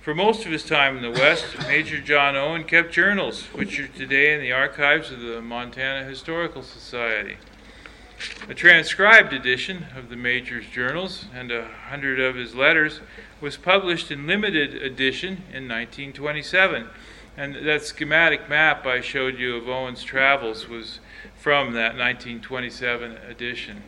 For 0.00 0.16
most 0.16 0.44
of 0.44 0.50
his 0.50 0.64
time 0.64 0.96
in 0.96 1.02
the 1.04 1.16
West, 1.16 1.56
Major 1.68 2.00
John 2.00 2.34
Owen 2.34 2.64
kept 2.64 2.92
journals, 2.92 3.44
which 3.52 3.78
are 3.78 3.86
today 3.86 4.34
in 4.34 4.40
the 4.40 4.50
archives 4.50 5.12
of 5.12 5.20
the 5.20 5.40
Montana 5.40 6.04
Historical 6.04 6.64
Society. 6.64 7.36
A 8.48 8.54
transcribed 8.54 9.32
edition 9.32 9.86
of 9.96 10.08
the 10.08 10.16
Major's 10.16 10.66
journals 10.66 11.26
and 11.34 11.50
a 11.50 11.66
hundred 11.88 12.20
of 12.20 12.36
his 12.36 12.54
letters 12.54 13.00
was 13.40 13.56
published 13.56 14.10
in 14.10 14.26
limited 14.26 14.74
edition 14.74 15.44
in 15.52 15.68
1927 15.68 16.88
and 17.36 17.66
that 17.66 17.84
schematic 17.84 18.48
map 18.48 18.86
I 18.86 19.00
showed 19.00 19.38
you 19.38 19.56
of 19.56 19.68
Owen's 19.68 20.04
travels 20.04 20.68
was 20.68 21.00
from 21.36 21.72
that 21.72 21.96
1927 21.96 23.12
edition. 23.28 23.82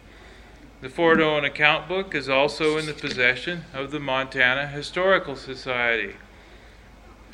The 0.81 0.89
Fort 0.89 1.21
Owen 1.21 1.45
account 1.45 1.89
book 1.89 2.15
is 2.15 2.29
also 2.29 2.77
in 2.77 2.87
the 2.87 2.93
possession 2.93 3.65
of 3.73 3.93
the 3.93 4.01
Montana 4.01 4.67
Historical 4.67 5.37
Society. 5.37 6.17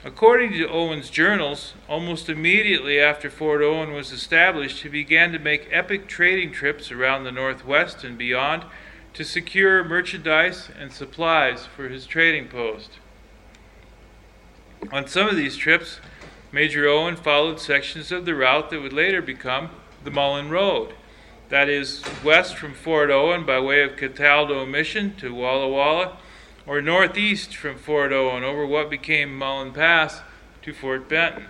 According 0.04 0.54
to 0.54 0.68
Owen's 0.68 1.10
journals, 1.10 1.74
almost 1.88 2.28
immediately 2.28 2.98
after 2.98 3.30
Fort 3.30 3.62
Owen 3.62 3.92
was 3.92 4.10
established, 4.10 4.82
he 4.82 4.88
began 4.88 5.30
to 5.30 5.38
make 5.38 5.68
epic 5.70 6.08
trading 6.08 6.50
trips 6.50 6.90
around 6.90 7.22
the 7.22 7.30
Northwest 7.30 8.02
and 8.02 8.18
beyond 8.18 8.64
to 9.14 9.22
secure 9.22 9.84
merchandise 9.84 10.70
and 10.76 10.92
supplies 10.92 11.66
for 11.66 11.88
his 11.88 12.04
trading 12.04 12.48
post. 12.48 12.98
On 14.90 15.06
some 15.06 15.28
of 15.28 15.36
these 15.36 15.56
trips, 15.56 16.00
Major 16.50 16.88
Owen 16.88 17.14
followed 17.14 17.60
sections 17.60 18.10
of 18.10 18.24
the 18.24 18.34
route 18.34 18.70
that 18.70 18.82
would 18.82 18.92
later 18.92 19.22
become 19.22 19.70
the 20.02 20.10
Mullan 20.10 20.50
Road. 20.50 20.94
That 21.48 21.68
is, 21.68 22.02
west 22.24 22.56
from 22.56 22.74
Fort 22.74 23.10
Owen 23.10 23.46
by 23.46 23.60
way 23.60 23.84
of 23.84 23.96
Cataldo 23.96 24.66
Mission 24.66 25.14
to 25.16 25.32
Walla 25.32 25.68
Walla, 25.68 26.18
or 26.66 26.80
northeast 26.80 27.56
from 27.56 27.76
Fort 27.76 28.12
Owen 28.12 28.44
over 28.44 28.66
what 28.66 28.90
became 28.90 29.38
Mullan 29.38 29.74
Pass 29.74 30.20
to 30.62 30.72
Fort 30.72 31.08
Benton. 31.08 31.46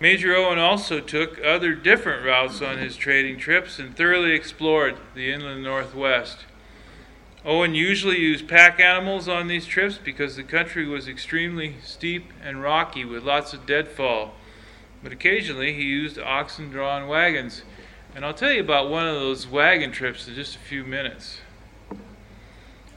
Major 0.00 0.36
Owen 0.36 0.58
also 0.58 1.00
took 1.00 1.42
other 1.44 1.74
different 1.74 2.24
routes 2.24 2.62
on 2.62 2.78
his 2.78 2.96
trading 2.96 3.36
trips 3.36 3.80
and 3.80 3.96
thoroughly 3.96 4.32
explored 4.32 4.96
the 5.14 5.32
inland 5.32 5.64
Northwest. 5.64 6.44
Owen 7.44 7.74
usually 7.74 8.18
used 8.18 8.46
pack 8.46 8.78
animals 8.78 9.28
on 9.28 9.48
these 9.48 9.66
trips 9.66 9.98
because 9.98 10.36
the 10.36 10.44
country 10.44 10.86
was 10.86 11.08
extremely 11.08 11.76
steep 11.82 12.32
and 12.42 12.62
rocky 12.62 13.04
with 13.04 13.24
lots 13.24 13.52
of 13.52 13.66
deadfall. 13.66 14.34
But 15.02 15.12
occasionally 15.12 15.72
he 15.72 15.82
used 15.82 16.18
oxen 16.18 16.70
drawn 16.70 17.08
wagons. 17.08 17.62
And 18.14 18.24
I'll 18.24 18.34
tell 18.34 18.52
you 18.52 18.60
about 18.60 18.90
one 18.90 19.06
of 19.06 19.14
those 19.14 19.46
wagon 19.46 19.90
trips 19.90 20.28
in 20.28 20.34
just 20.34 20.56
a 20.56 20.60
few 20.60 20.84
minutes. 20.84 21.38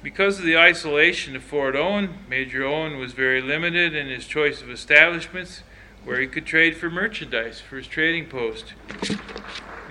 Because 0.03 0.39
of 0.39 0.45
the 0.45 0.57
isolation 0.57 1.35
of 1.35 1.43
Fort 1.43 1.75
Owen, 1.75 2.15
Major 2.27 2.65
Owen 2.65 2.97
was 2.97 3.13
very 3.13 3.39
limited 3.39 3.93
in 3.93 4.07
his 4.07 4.25
choice 4.25 4.59
of 4.61 4.71
establishments 4.71 5.61
where 6.03 6.19
he 6.19 6.25
could 6.25 6.45
trade 6.45 6.75
for 6.75 6.89
merchandise 6.89 7.61
for 7.61 7.77
his 7.77 7.85
trading 7.85 8.25
post. 8.25 8.73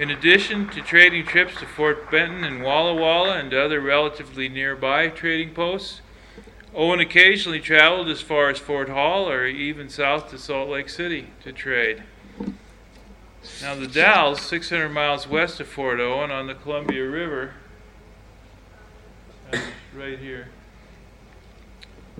In 0.00 0.11
addition 0.11 0.69
to 0.71 0.81
trading 0.81 1.26
trips 1.26 1.61
to 1.61 1.67
Fort 1.67 2.11
Benton 2.11 2.43
and 2.43 2.62
Walla 2.62 2.95
Walla 2.95 3.38
and 3.38 3.55
other 3.55 3.81
relatively 3.81 4.49
nearby 4.49 5.09
trading 5.09 5.55
posts, 5.55 6.00
Owen 6.75 6.99
occasionally 6.99 7.61
traveled 7.61 8.09
as 8.09 8.21
far 8.21 8.50
as 8.50 8.59
Fort 8.59 8.88
Hall 8.88 9.29
or 9.29 9.47
even 9.47 9.88
south 9.88 10.31
to 10.31 10.38
Salt 10.38 10.69
Lake 10.69 10.88
City 10.88 11.29
to 11.45 11.52
trade. 11.52 12.02
Now, 13.62 13.76
the 13.76 13.87
Dalles, 13.87 14.40
600 14.40 14.88
miles 14.88 15.29
west 15.29 15.61
of 15.61 15.69
Fort 15.69 16.00
Owen 16.00 16.33
on 16.33 16.49
the 16.49 16.55
Columbia 16.55 17.09
River, 17.09 17.55
right 20.00 20.19
here, 20.19 20.49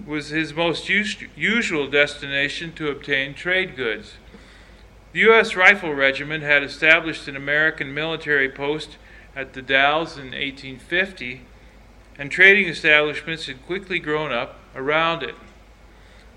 was 0.07 0.29
his 0.29 0.53
most 0.53 0.91
us- 0.91 1.17
usual 1.35 1.89
destination 1.89 2.73
to 2.75 2.91
obtain 2.91 3.33
trade 3.33 3.75
goods. 3.75 4.15
The 5.13 5.21
U.S. 5.21 5.57
Rifle 5.57 5.95
Regiment 5.95 6.45
had 6.45 6.63
established 6.63 7.27
an 7.27 7.37
American 7.37 7.95
military 7.95 8.51
post 8.51 8.99
at 9.35 9.55
the 9.55 9.63
Dalles 9.63 10.19
in 10.19 10.27
1850, 10.27 11.43
and 12.19 12.31
trading 12.31 12.69
establishments 12.69 13.47
had 13.47 13.65
quickly 13.65 13.99
grown 13.99 14.31
up 14.31 14.59
around 14.77 15.23
it. 15.23 15.35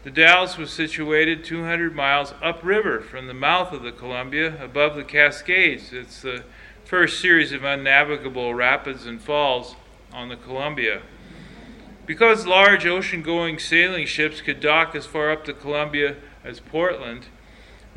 The 0.06 0.12
Dalles 0.12 0.58
was 0.58 0.72
situated 0.72 1.44
200 1.44 1.94
miles 1.94 2.34
upriver 2.42 3.02
from 3.02 3.28
the 3.28 3.34
mouth 3.34 3.74
of 3.74 3.84
the 3.84 3.92
Columbia 3.92 4.64
above 4.64 4.96
the 4.96 5.04
Cascades. 5.04 5.92
It's 5.92 6.22
the 6.22 6.46
first 6.86 7.20
series 7.20 7.52
of 7.52 7.66
unnavigable 7.66 8.54
rapids 8.54 9.06
and 9.06 9.22
falls 9.22 9.76
on 10.14 10.30
the 10.30 10.38
Columbia. 10.38 11.02
Because 12.06 12.46
large 12.46 12.86
ocean 12.86 13.22
going 13.22 13.60
sailing 13.60 14.06
ships 14.06 14.42
could 14.42 14.60
dock 14.60 14.94
as 14.94 15.06
far 15.06 15.32
up 15.32 15.46
the 15.46 15.54
Columbia 15.54 16.18
as 16.44 16.60
Portland, 16.60 17.28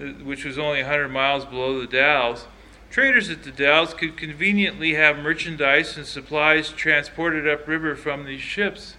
uh, 0.01 0.05
which 0.23 0.45
was 0.45 0.59
only 0.59 0.83
100 0.83 1.09
miles 1.09 1.45
below 1.45 1.81
the 1.81 1.89
Dalles, 1.89 2.47
traders 2.89 3.29
at 3.29 3.43
the 3.43 3.51
Dalles 3.51 3.95
could 3.95 4.17
conveniently 4.17 4.95
have 4.95 5.19
merchandise 5.19 5.97
and 5.97 6.07
supplies 6.07 6.71
transported 6.71 7.49
upriver 7.49 7.97
from 7.97 8.25
these 8.25 8.41
ships, 8.41 8.97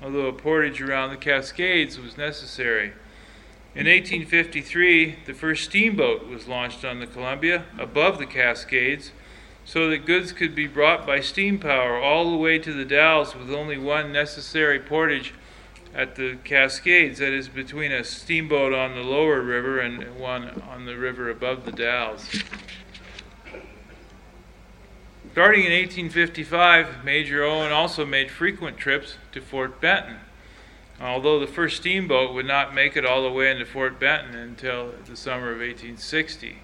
although 0.00 0.26
a 0.26 0.32
portage 0.32 0.80
around 0.80 1.10
the 1.10 1.16
Cascades 1.16 1.98
was 1.98 2.16
necessary. 2.16 2.92
In 3.74 3.88
1853, 3.88 5.16
the 5.26 5.34
first 5.34 5.64
steamboat 5.64 6.28
was 6.28 6.46
launched 6.46 6.84
on 6.84 7.00
the 7.00 7.08
Columbia 7.08 7.64
above 7.76 8.18
the 8.18 8.26
Cascades 8.26 9.10
so 9.64 9.88
that 9.88 10.06
goods 10.06 10.32
could 10.32 10.54
be 10.54 10.66
brought 10.66 11.06
by 11.06 11.20
steam 11.20 11.58
power 11.58 11.98
all 11.98 12.30
the 12.30 12.36
way 12.36 12.58
to 12.58 12.72
the 12.72 12.84
Dalles 12.84 13.34
with 13.34 13.50
only 13.50 13.78
one 13.78 14.12
necessary 14.12 14.78
portage 14.78 15.32
at 15.94 16.16
the 16.16 16.36
Cascades, 16.44 17.20
that 17.20 17.32
is, 17.32 17.48
between 17.48 17.92
a 17.92 18.02
steamboat 18.02 18.72
on 18.72 18.94
the 18.94 19.02
lower 19.02 19.40
river 19.40 19.78
and 19.78 20.18
one 20.18 20.62
on 20.68 20.86
the 20.86 20.96
river 20.96 21.30
above 21.30 21.64
the 21.64 21.72
Dalles. 21.72 22.42
Starting 25.32 25.64
in 25.64 25.72
1855, 25.72 27.04
Major 27.04 27.42
Owen 27.42 27.72
also 27.72 28.04
made 28.04 28.30
frequent 28.30 28.76
trips 28.76 29.16
to 29.32 29.40
Fort 29.40 29.80
Benton, 29.80 30.18
although 31.00 31.40
the 31.40 31.46
first 31.46 31.78
steamboat 31.78 32.34
would 32.34 32.46
not 32.46 32.74
make 32.74 32.96
it 32.96 33.06
all 33.06 33.22
the 33.22 33.30
way 33.30 33.50
into 33.50 33.64
Fort 33.64 33.98
Benton 33.98 34.34
until 34.34 34.92
the 35.06 35.16
summer 35.16 35.50
of 35.50 35.58
1860. 35.58 36.58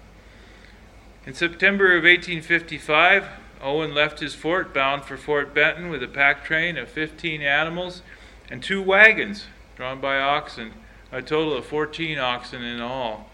In 1.23 1.35
September 1.35 1.95
of 1.95 2.03
1855, 2.03 3.27
Owen 3.61 3.93
left 3.93 4.21
his 4.21 4.33
fort 4.33 4.73
bound 4.73 5.03
for 5.03 5.17
Fort 5.17 5.53
Benton 5.53 5.89
with 5.91 6.01
a 6.01 6.07
pack 6.07 6.43
train 6.43 6.77
of 6.77 6.89
15 6.89 7.43
animals 7.43 8.01
and 8.49 8.63
two 8.63 8.81
wagons 8.81 9.45
drawn 9.75 10.01
by 10.01 10.17
oxen, 10.17 10.73
a 11.11 11.21
total 11.21 11.55
of 11.55 11.65
14 11.65 12.17
oxen 12.17 12.63
in 12.63 12.81
all. 12.81 13.29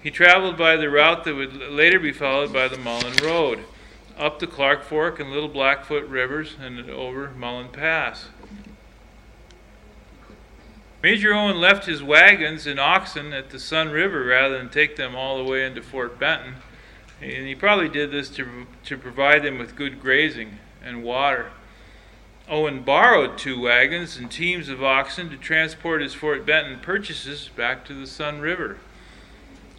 He 0.00 0.12
traveled 0.12 0.56
by 0.56 0.76
the 0.76 0.88
route 0.88 1.24
that 1.24 1.34
would 1.34 1.56
later 1.56 1.98
be 1.98 2.12
followed 2.12 2.52
by 2.52 2.68
the 2.68 2.76
Mullan 2.76 3.20
Road, 3.20 3.64
up 4.16 4.38
the 4.38 4.46
Clark 4.46 4.84
Fork 4.84 5.18
and 5.18 5.32
Little 5.32 5.48
Blackfoot 5.48 6.08
rivers 6.08 6.54
and 6.60 6.88
over 6.88 7.32
Mullan 7.36 7.72
Pass. 7.72 8.28
Major 11.02 11.34
Owen 11.34 11.60
left 11.60 11.86
his 11.86 12.04
wagons 12.04 12.68
and 12.68 12.78
oxen 12.78 13.32
at 13.32 13.50
the 13.50 13.58
Sun 13.58 13.90
River 13.90 14.22
rather 14.22 14.56
than 14.56 14.68
take 14.68 14.94
them 14.94 15.16
all 15.16 15.42
the 15.42 15.50
way 15.50 15.66
into 15.66 15.82
Fort 15.82 16.16
Benton. 16.16 16.54
And 17.20 17.46
he 17.46 17.54
probably 17.54 17.88
did 17.88 18.10
this 18.10 18.30
to, 18.30 18.66
to 18.84 18.96
provide 18.96 19.42
them 19.42 19.58
with 19.58 19.76
good 19.76 20.00
grazing 20.00 20.58
and 20.82 21.02
water. 21.02 21.50
Owen 22.48 22.82
borrowed 22.82 23.38
two 23.38 23.60
wagons 23.60 24.16
and 24.16 24.30
teams 24.30 24.68
of 24.68 24.82
oxen 24.82 25.30
to 25.30 25.36
transport 25.36 26.02
his 26.02 26.14
Fort 26.14 26.44
Benton 26.44 26.80
purchases 26.80 27.50
back 27.54 27.84
to 27.84 27.94
the 27.94 28.06
Sun 28.06 28.40
River. 28.40 28.78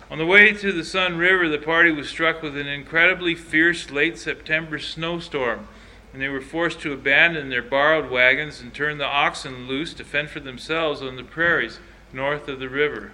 On 0.09 0.17
the 0.17 0.25
way 0.25 0.53
to 0.53 0.71
the 0.71 0.83
Sun 0.83 1.17
River, 1.17 1.49
the 1.49 1.57
party 1.57 1.91
was 1.91 2.09
struck 2.09 2.41
with 2.41 2.55
an 2.55 2.67
incredibly 2.67 3.33
fierce 3.33 3.89
late 3.89 4.17
September 4.17 4.77
snowstorm, 4.77 5.67
and 6.13 6.21
they 6.21 6.27
were 6.27 6.41
forced 6.41 6.79
to 6.81 6.93
abandon 6.93 7.49
their 7.49 7.61
borrowed 7.61 8.09
wagons 8.09 8.61
and 8.61 8.73
turn 8.73 8.97
the 8.97 9.05
oxen 9.05 9.67
loose 9.67 9.93
to 9.95 10.03
fend 10.03 10.29
for 10.29 10.39
themselves 10.39 11.01
on 11.01 11.15
the 11.15 11.23
prairies 11.23 11.79
north 12.13 12.47
of 12.47 12.59
the 12.59 12.69
river. 12.69 13.13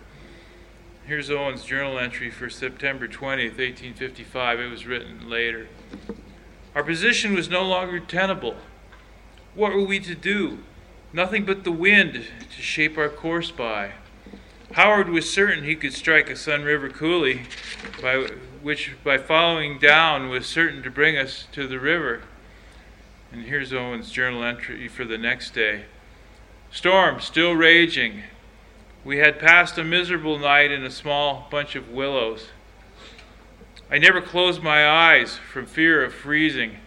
Here's 1.07 1.31
Owen's 1.31 1.63
journal 1.63 1.97
entry 1.97 2.29
for 2.29 2.49
September 2.49 3.07
20th, 3.07 3.59
1855. 3.59 4.59
It 4.59 4.69
was 4.69 4.85
written 4.85 5.29
later. 5.29 5.69
Our 6.75 6.83
position 6.83 7.33
was 7.33 7.47
no 7.47 7.63
longer 7.63 8.01
tenable. 8.01 8.57
What 9.55 9.71
were 9.71 9.85
we 9.85 10.01
to 10.01 10.15
do? 10.15 10.59
Nothing 11.13 11.45
but 11.45 11.63
the 11.63 11.71
wind 11.71 12.27
to 12.53 12.61
shape 12.61 12.97
our 12.97 13.07
course 13.07 13.51
by. 13.51 13.93
Howard 14.73 15.07
was 15.07 15.31
certain 15.31 15.63
he 15.63 15.77
could 15.77 15.93
strike 15.93 16.29
a 16.29 16.35
Sun 16.35 16.63
River 16.63 16.89
coulee, 16.89 17.43
by 18.01 18.27
which 18.61 18.97
by 19.01 19.17
following 19.17 19.79
down 19.79 20.27
was 20.27 20.45
certain 20.45 20.83
to 20.83 20.91
bring 20.91 21.17
us 21.17 21.47
to 21.53 21.69
the 21.69 21.79
river. 21.79 22.23
And 23.31 23.43
here's 23.43 23.71
Owen's 23.71 24.11
journal 24.11 24.43
entry 24.43 24.89
for 24.89 25.05
the 25.05 25.17
next 25.17 25.53
day. 25.53 25.85
Storm 26.69 27.21
still 27.21 27.53
raging. 27.53 28.23
We 29.07 29.19
had 29.19 29.39
passed 29.39 29.77
a 29.77 29.85
miserable 29.85 30.37
night 30.37 30.69
in 30.69 30.83
a 30.83 30.91
small 30.91 31.47
bunch 31.49 31.77
of 31.77 31.91
willows. 31.91 32.49
I 33.89 33.99
never 33.99 34.19
closed 34.19 34.61
my 34.61 34.85
eyes 34.85 35.37
from 35.37 35.65
fear 35.65 36.03
of 36.03 36.13
freezing. 36.13 36.79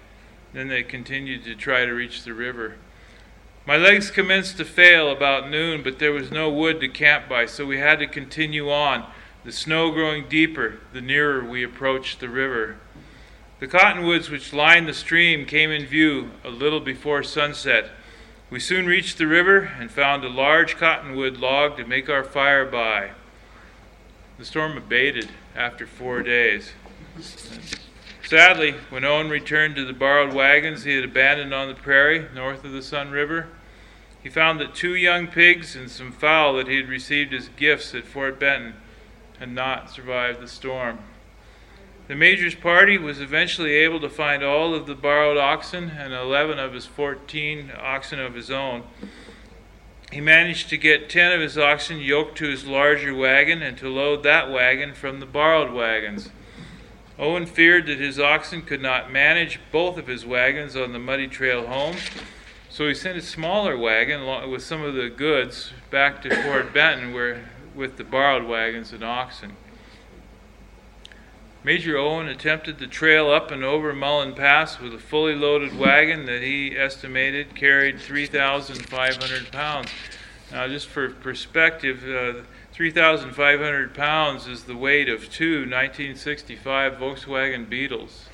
Then 0.52 0.68
they 0.68 0.82
continued 0.82 1.44
to 1.44 1.54
try 1.54 1.86
to 1.86 1.92
reach 1.92 2.24
the 2.24 2.34
river. 2.34 2.76
My 3.64 3.78
legs 3.78 4.10
commenced 4.10 4.58
to 4.58 4.66
fail 4.66 5.10
about 5.10 5.48
noon, 5.48 5.82
but 5.82 5.98
there 5.98 6.12
was 6.12 6.30
no 6.30 6.50
wood 6.50 6.78
to 6.82 6.90
camp 6.90 7.26
by, 7.26 7.46
so 7.46 7.64
we 7.64 7.78
had 7.78 7.98
to 8.00 8.06
continue 8.06 8.70
on, 8.70 9.06
the 9.42 9.50
snow 9.50 9.90
growing 9.90 10.28
deeper 10.28 10.78
the 10.92 11.00
nearer 11.00 11.42
we 11.42 11.64
approached 11.64 12.20
the 12.20 12.28
river. 12.28 12.76
The 13.60 13.66
cottonwoods 13.66 14.28
which 14.28 14.52
lined 14.52 14.86
the 14.86 14.92
stream 14.92 15.46
came 15.46 15.70
in 15.70 15.86
view 15.86 16.32
a 16.44 16.50
little 16.50 16.80
before 16.80 17.22
sunset. 17.22 17.92
We 18.50 18.58
soon 18.58 18.86
reached 18.86 19.16
the 19.16 19.28
river 19.28 19.70
and 19.78 19.92
found 19.92 20.24
a 20.24 20.28
large 20.28 20.76
cottonwood 20.76 21.36
log 21.36 21.76
to 21.76 21.84
make 21.84 22.08
our 22.08 22.24
fire 22.24 22.66
by. 22.66 23.12
The 24.38 24.44
storm 24.44 24.76
abated 24.76 25.28
after 25.54 25.86
four 25.86 26.24
days. 26.24 26.72
Sadly, 28.24 28.74
when 28.90 29.04
Owen 29.04 29.30
returned 29.30 29.76
to 29.76 29.84
the 29.84 29.92
borrowed 29.92 30.32
wagons 30.32 30.82
he 30.82 30.96
had 30.96 31.04
abandoned 31.04 31.54
on 31.54 31.68
the 31.68 31.74
prairie 31.74 32.26
north 32.34 32.64
of 32.64 32.72
the 32.72 32.82
Sun 32.82 33.12
River, 33.12 33.46
he 34.20 34.28
found 34.28 34.58
that 34.58 34.74
two 34.74 34.96
young 34.96 35.28
pigs 35.28 35.76
and 35.76 35.88
some 35.88 36.10
fowl 36.10 36.54
that 36.54 36.66
he 36.66 36.76
had 36.76 36.88
received 36.88 37.32
as 37.32 37.50
gifts 37.50 37.94
at 37.94 38.04
Fort 38.04 38.40
Benton 38.40 38.74
had 39.38 39.52
not 39.52 39.90
survived 39.90 40.40
the 40.40 40.48
storm. 40.48 40.98
The 42.10 42.16
Major's 42.16 42.56
party 42.56 42.98
was 42.98 43.20
eventually 43.20 43.70
able 43.74 44.00
to 44.00 44.08
find 44.08 44.42
all 44.42 44.74
of 44.74 44.88
the 44.88 44.96
borrowed 44.96 45.36
oxen 45.36 45.90
and 45.90 46.12
11 46.12 46.58
of 46.58 46.72
his 46.72 46.84
14 46.84 47.70
oxen 47.78 48.18
of 48.18 48.34
his 48.34 48.50
own. 48.50 48.82
He 50.10 50.20
managed 50.20 50.70
to 50.70 50.76
get 50.76 51.08
10 51.08 51.30
of 51.30 51.40
his 51.40 51.56
oxen 51.56 52.00
yoked 52.00 52.36
to 52.38 52.48
his 52.48 52.66
larger 52.66 53.14
wagon 53.14 53.62
and 53.62 53.78
to 53.78 53.88
load 53.88 54.24
that 54.24 54.50
wagon 54.50 54.92
from 54.92 55.20
the 55.20 55.24
borrowed 55.24 55.72
wagons. 55.72 56.30
Owen 57.16 57.46
feared 57.46 57.86
that 57.86 58.00
his 58.00 58.18
oxen 58.18 58.62
could 58.62 58.82
not 58.82 59.12
manage 59.12 59.60
both 59.70 59.96
of 59.96 60.08
his 60.08 60.26
wagons 60.26 60.74
on 60.74 60.92
the 60.92 60.98
muddy 60.98 61.28
trail 61.28 61.68
home, 61.68 61.94
so 62.68 62.88
he 62.88 62.94
sent 62.94 63.18
a 63.18 63.22
smaller 63.22 63.78
wagon 63.78 64.50
with 64.50 64.64
some 64.64 64.82
of 64.82 64.94
the 64.94 65.10
goods 65.10 65.72
back 65.92 66.20
to 66.22 66.42
Fort 66.42 66.74
Benton 66.74 67.14
where, 67.14 67.48
with 67.72 67.98
the 67.98 68.04
borrowed 68.04 68.48
wagons 68.48 68.92
and 68.92 69.04
oxen. 69.04 69.56
Major 71.62 71.98
Owen 71.98 72.26
attempted 72.26 72.78
to 72.78 72.86
trail 72.86 73.30
up 73.30 73.50
and 73.50 73.62
over 73.62 73.92
Mullan 73.92 74.34
Pass 74.34 74.80
with 74.80 74.94
a 74.94 74.98
fully 74.98 75.34
loaded 75.34 75.78
wagon 75.78 76.24
that 76.24 76.40
he 76.40 76.74
estimated 76.74 77.54
carried 77.54 78.00
3,500 78.00 79.52
pounds. 79.52 79.90
Now, 80.50 80.66
just 80.68 80.86
for 80.86 81.10
perspective, 81.10 82.02
uh, 82.08 82.44
3,500 82.72 83.92
pounds 83.92 84.46
is 84.46 84.64
the 84.64 84.76
weight 84.76 85.10
of 85.10 85.30
two 85.30 85.66
1965 85.66 86.94
Volkswagen 86.94 87.68
Beetles. 87.68 88.24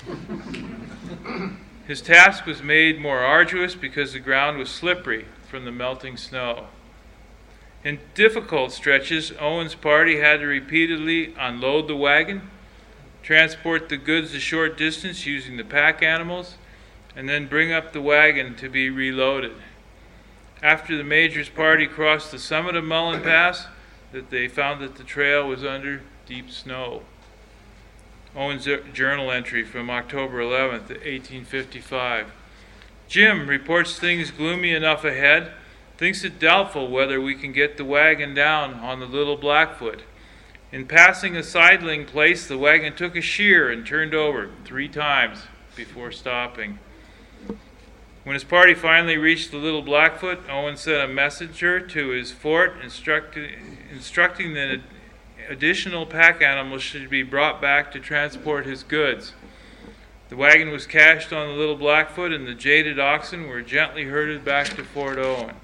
His 1.85 2.01
task 2.01 2.45
was 2.45 2.63
made 2.63 3.01
more 3.01 3.19
arduous 3.19 3.75
because 3.75 4.13
the 4.13 4.19
ground 4.19 4.57
was 4.57 4.69
slippery 4.69 5.25
from 5.49 5.65
the 5.65 5.71
melting 5.71 6.15
snow. 6.15 6.67
In 7.83 7.99
difficult 8.13 8.71
stretches, 8.71 9.33
Owen's 9.37 9.75
party 9.75 10.19
had 10.21 10.39
to 10.39 10.45
repeatedly 10.45 11.35
unload 11.37 11.89
the 11.89 11.95
wagon 11.95 12.51
transport 13.23 13.89
the 13.89 13.97
goods 13.97 14.33
a 14.33 14.39
short 14.39 14.77
distance 14.77 15.25
using 15.25 15.57
the 15.57 15.63
pack 15.63 16.01
animals, 16.01 16.55
and 17.15 17.27
then 17.27 17.47
bring 17.47 17.71
up 17.71 17.93
the 17.93 18.01
wagon 18.01 18.55
to 18.55 18.69
be 18.69 18.89
reloaded. 18.89 19.53
After 20.61 20.97
the 20.97 21.03
Major's 21.03 21.49
party 21.49 21.87
crossed 21.87 22.31
the 22.31 22.39
summit 22.39 22.75
of 22.75 22.83
Mullan 22.83 23.23
Pass, 23.23 23.67
that 24.11 24.29
they 24.29 24.47
found 24.47 24.81
that 24.81 24.95
the 24.95 25.03
trail 25.03 25.47
was 25.47 25.63
under 25.63 26.01
deep 26.25 26.49
snow. 26.49 27.03
Owen's 28.35 28.67
journal 28.93 29.31
entry 29.31 29.63
from 29.63 29.89
October 29.89 30.39
11th, 30.39 30.89
1855. 30.89 32.31
Jim 33.07 33.47
reports 33.47 33.97
things 33.97 34.31
gloomy 34.31 34.73
enough 34.73 35.03
ahead, 35.03 35.51
thinks 35.97 36.23
it 36.23 36.39
doubtful 36.39 36.87
whether 36.87 37.19
we 37.19 37.33
can 37.33 37.51
get 37.51 37.77
the 37.77 37.85
wagon 37.85 38.33
down 38.33 38.75
on 38.75 38.99
the 38.99 39.05
Little 39.05 39.37
Blackfoot. 39.37 40.01
In 40.71 40.85
passing 40.85 41.37
a 41.37 41.43
sidling 41.43 42.05
place, 42.05 42.45
the 42.45 42.57
wagon 42.57 42.93
took 42.93 43.15
a 43.15 43.21
sheer 43.21 43.71
and 43.71 43.85
turned 43.85 44.13
over 44.13 44.49
three 44.65 44.89
times 44.89 45.43
before 45.75 46.11
stopping. 46.11 46.79
When 48.25 48.33
his 48.33 48.43
party 48.43 48.73
finally 48.73 49.17
reached 49.17 49.51
the 49.51 49.57
Little 49.57 49.81
Blackfoot, 49.81 50.39
Owen 50.49 50.75
sent 50.75 51.09
a 51.09 51.13
messenger 51.13 51.79
to 51.79 52.09
his 52.09 52.33
fort 52.33 52.81
instructi- 52.81 53.55
instructing 53.89 54.53
that 54.55 54.81
additional 55.47 56.05
pack 56.05 56.41
animals 56.41 56.81
should 56.81 57.09
be 57.09 57.23
brought 57.23 57.61
back 57.61 57.89
to 57.93 58.01
transport 58.01 58.65
his 58.65 58.83
goods. 58.83 59.31
The 60.27 60.35
wagon 60.35 60.71
was 60.71 60.85
cached 60.85 61.31
on 61.31 61.47
the 61.47 61.53
Little 61.53 61.77
Blackfoot, 61.77 62.33
and 62.33 62.45
the 62.45 62.53
jaded 62.53 62.99
oxen 62.99 63.47
were 63.47 63.61
gently 63.61 64.03
herded 64.03 64.43
back 64.43 64.67
to 64.75 64.83
Fort 64.83 65.17
Owen. 65.17 65.55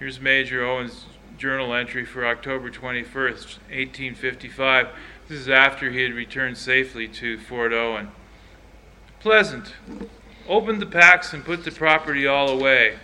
Here's 0.00 0.18
Major 0.18 0.64
Owen's 0.64 1.04
journal 1.38 1.74
entry 1.74 2.04
for 2.04 2.26
October 2.26 2.70
21st, 2.70 3.58
1855. 3.70 4.88
This 5.28 5.40
is 5.40 5.48
after 5.48 5.90
he 5.90 6.02
had 6.02 6.12
returned 6.12 6.58
safely 6.58 7.08
to 7.08 7.38
Fort 7.38 7.72
Owen. 7.72 8.10
Pleasant. 9.20 9.74
Opened 10.48 10.82
the 10.82 10.86
packs 10.86 11.32
and 11.32 11.44
put 11.44 11.64
the 11.64 11.70
property 11.70 12.26
all 12.26 12.48
away. 12.48 12.98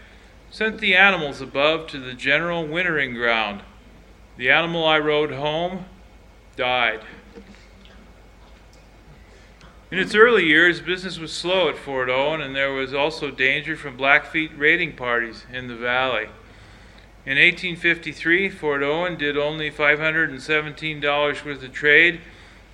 Sent 0.51 0.79
the 0.79 0.95
animals 0.95 1.41
above 1.41 1.87
to 1.89 1.99
the 1.99 2.13
general 2.13 2.67
wintering 2.67 3.15
ground. 3.15 3.63
The 4.37 4.51
animal 4.51 4.85
I 4.85 4.99
rode 4.99 5.33
home 5.33 5.87
died. 6.57 7.01
In 9.91 9.99
its 9.99 10.15
early 10.15 10.45
years, 10.45 10.81
business 10.81 11.19
was 11.19 11.33
slow 11.33 11.69
at 11.69 11.77
Fort 11.77 12.09
Owen, 12.09 12.41
and 12.41 12.55
there 12.55 12.73
was 12.73 12.95
also 12.95 13.31
danger 13.31 13.77
from 13.77 13.97
Blackfeet 13.97 14.57
raiding 14.57 14.95
parties 14.95 15.47
in 15.53 15.67
the 15.67 15.75
valley. 15.75 16.29
In 17.31 17.37
1853, 17.37 18.49
Fort 18.49 18.83
Owen 18.83 19.17
did 19.17 19.39
only 19.39 19.71
$517 19.71 21.45
worth 21.45 21.63
of 21.63 21.73
trade, 21.73 22.21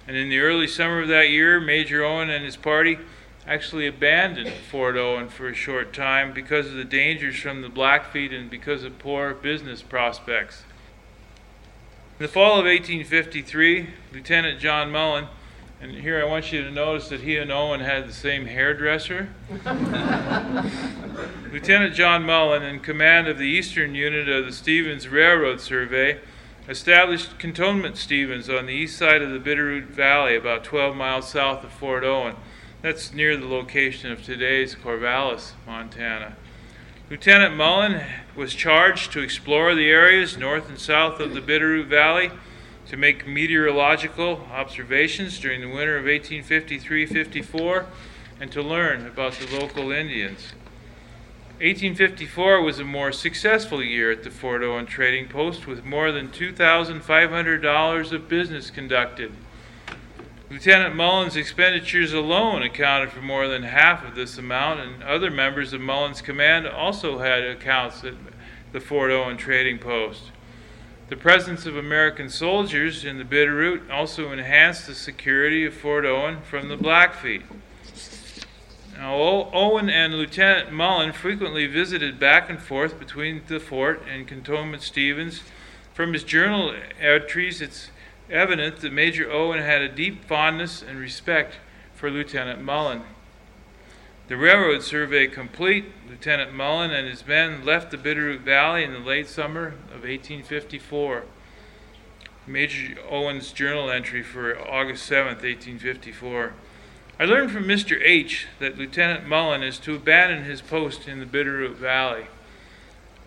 and 0.09 0.17
in 0.17 0.31
the 0.31 0.39
early 0.39 0.67
summer 0.67 1.03
of 1.03 1.09
that 1.09 1.29
year, 1.29 1.61
Major 1.61 2.03
Owen 2.03 2.31
and 2.31 2.43
his 2.43 2.57
party 2.57 2.99
actually 3.47 3.87
abandoned 3.87 4.51
Fort 4.71 4.97
Owen 4.97 5.29
for 5.29 5.47
a 5.51 5.55
short 5.55 5.93
time 5.93 6.33
because 6.33 6.69
of 6.69 6.73
the 6.73 6.87
dangers 6.87 7.37
from 7.37 7.61
the 7.61 7.69
Blackfeet 7.69 8.33
and 8.33 8.49
because 8.49 8.83
of 8.83 8.99
poor 8.99 9.35
business 9.35 9.83
prospects. 9.83 10.63
In 12.19 12.23
the 12.23 12.33
fall 12.33 12.53
of 12.53 12.65
1853, 12.65 13.91
Lieutenant 14.15 14.59
John 14.59 14.91
Mullan, 14.91 15.29
and 15.83 15.91
here 15.91 16.19
I 16.19 16.25
want 16.25 16.51
you 16.51 16.63
to 16.65 16.71
notice 16.71 17.11
that 17.11 17.21
he 17.21 17.37
and 17.37 17.53
Owen 17.53 17.81
had 17.81 18.09
the 18.09 18.15
same 18.15 18.47
hairdresser. 18.47 19.29
Lieutenant 21.51 21.95
John 21.95 22.25
Mullan, 22.25 22.63
in 22.63 22.81
command 22.81 23.29
of 23.29 23.39
the 23.39 23.45
eastern 23.45 23.95
unit 23.95 24.29
of 24.29 24.45
the 24.45 24.53
Stevens 24.53 25.09
Railroad 25.09 25.61
Survey, 25.61 26.21
established 26.69 27.39
Cantonment 27.39 27.97
Stevens 27.97 28.51
on 28.51 28.67
the 28.67 28.73
east 28.73 28.99
side 28.99 29.23
of 29.23 29.31
the 29.31 29.39
Bitterroot 29.39 29.87
Valley, 29.87 30.37
about 30.37 30.65
12 30.65 30.95
miles 30.95 31.29
south 31.31 31.65
of 31.65 31.73
Fort 31.73 32.05
Owen. 32.05 32.37
That's 32.83 33.15
near 33.15 33.37
the 33.37 33.47
location 33.47 34.13
of 34.13 34.23
today's 34.23 34.75
Corvallis, 34.75 35.53
Montana. 35.67 36.37
Lieutenant 37.09 37.55
Mullan 37.55 38.05
was 38.35 38.53
charged 38.53 39.13
to 39.13 39.21
explore 39.21 39.75
the 39.75 39.89
areas 39.89 40.37
north 40.37 40.69
and 40.69 40.79
south 40.79 41.21
of 41.21 41.35
the 41.35 41.41
Bitterroot 41.41 41.87
Valley 41.87 42.31
to 42.89 42.97
make 42.97 43.27
meteorological 43.27 44.47
observations 44.53 45.39
during 45.39 45.61
the 45.61 45.69
winter 45.69 45.97
of 45.97 46.05
1853 46.05 47.07
54 47.07 47.87
and 48.41 48.53
to 48.53 48.61
learn 48.61 49.07
about 49.07 49.33
the 49.35 49.59
local 49.59 49.91
Indians. 49.91 50.53
1854 51.59 52.61
was 52.61 52.79
a 52.79 52.85
more 52.85 53.11
successful 53.11 53.83
year 53.83 54.13
at 54.13 54.23
the 54.23 54.31
Fort 54.31 54.63
Owen 54.63 54.85
Trading 54.85 55.27
Post 55.27 55.67
with 55.67 55.87
more 55.87 56.13
than 56.13 56.29
$2,500 56.29 58.13
of 58.13 58.29
business 58.29 58.69
conducted. 58.69 59.33
Lieutenant 60.51 60.95
Mullan's 60.95 61.35
expenditures 61.35 62.13
alone 62.13 62.63
accounted 62.63 63.11
for 63.11 63.23
more 63.23 63.49
than 63.49 63.63
half 63.63 64.07
of 64.07 64.15
this 64.15 64.37
amount, 64.37 64.81
and 64.81 65.03
other 65.03 65.31
members 65.31 65.73
of 65.73 65.81
Mullan's 65.81 66.21
command 66.21 66.69
also 66.69 67.21
had 67.21 67.43
accounts 67.43 68.05
at 68.05 68.13
the 68.73 68.81
Fort 68.81 69.11
Owen 69.11 69.39
Trading 69.39 69.79
Post. 69.79 70.33
The 71.09 71.17
presence 71.17 71.65
of 71.65 71.75
American 71.75 72.29
soldiers 72.29 73.03
in 73.03 73.17
the 73.17 73.25
Bitterroot 73.25 73.89
also 73.91 74.31
enhanced 74.31 74.87
the 74.87 74.95
security 74.95 75.65
of 75.65 75.73
Fort 75.73 76.05
Owen 76.05 76.43
from 76.43 76.69
the 76.69 76.77
Blackfeet. 76.77 77.45
Now, 78.97 79.51
Owen 79.53 79.91
and 79.91 80.15
Lieutenant 80.15 80.71
Mullan 80.71 81.13
frequently 81.13 81.67
visited 81.67 82.19
back 82.19 82.49
and 82.49 82.59
forth 82.59 82.99
between 82.99 83.43
the 83.47 83.61
fort 83.61 84.03
and 84.11 84.27
Cantonment 84.27 84.83
Stevens. 84.83 85.43
From 85.93 86.15
his 86.15 86.25
journal 86.25 86.75
entries, 86.99 87.61
it's 87.61 87.91
evident 88.31 88.79
that 88.79 88.93
Major 88.95 89.31
Owen 89.31 89.61
had 89.61 89.83
a 89.83 89.89
deep 89.89 90.25
fondness 90.25 90.81
and 90.81 90.99
respect 90.99 91.57
for 91.95 92.11
Lieutenant 92.11 92.65
Mullan. 92.65 93.03
The 94.29 94.39
railroad 94.39 94.83
survey 94.83 95.27
complete, 95.27 95.93
Lieutenant 96.09 96.53
Mullan 96.53 96.91
and 96.91 97.07
his 97.07 97.27
men 97.27 97.67
left 97.67 97.91
the 97.91 97.99
Bitterroot 97.99 98.41
Valley 98.41 98.83
in 98.83 98.95
the 98.95 98.99
late 98.99 99.29
summer 99.29 99.69
of 99.93 100.05
1854. 100.05 101.25
Major 102.47 102.95
Owen's 103.11 103.53
journal 103.53 103.91
entry 103.91 104.23
for 104.23 104.59
August 104.59 105.05
7, 105.05 105.27
1854. 105.27 106.55
I 107.19 107.25
learned 107.25 107.51
from 107.51 107.65
Mr. 107.65 107.99
H. 108.03 108.47
that 108.59 108.77
Lieutenant 108.77 109.27
Mullan 109.27 109.67
is 109.67 109.79
to 109.79 109.95
abandon 109.95 110.45
his 110.45 110.61
post 110.61 111.09
in 111.09 111.19
the 111.19 111.25
Bitterroot 111.25 111.77
Valley. 111.77 112.27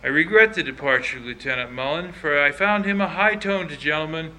I 0.03 0.07
regret 0.07 0.53
the 0.53 0.61
departure 0.61 1.17
of 1.17 1.25
Lieutenant 1.25 1.71
Mullan, 1.71 2.13
for 2.13 2.39
I 2.39 2.51
found 2.51 2.85
him 2.85 3.01
a 3.01 3.07
high 3.07 3.33
toned 3.33 3.71
gentleman 3.79 4.33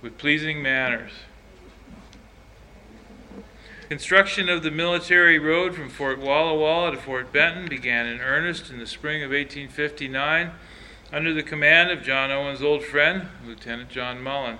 with 0.00 0.16
pleasing 0.16 0.62
manners. 0.62 1.10
Construction 3.88 4.48
of 4.48 4.62
the 4.62 4.70
military 4.70 5.40
road 5.40 5.74
from 5.74 5.90
Fort 5.90 6.20
Walla 6.20 6.56
Walla 6.56 6.92
to 6.92 6.96
Fort 6.96 7.32
Benton 7.32 7.68
began 7.68 8.06
in 8.06 8.20
earnest 8.20 8.70
in 8.70 8.78
the 8.78 8.86
spring 8.86 9.24
of 9.24 9.30
1859 9.30 10.52
under 11.12 11.34
the 11.34 11.42
command 11.42 11.90
of 11.90 12.04
John 12.04 12.30
Owen's 12.30 12.62
old 12.62 12.84
friend, 12.84 13.26
Lieutenant 13.44 13.90
John 13.90 14.22
Mullan. 14.22 14.58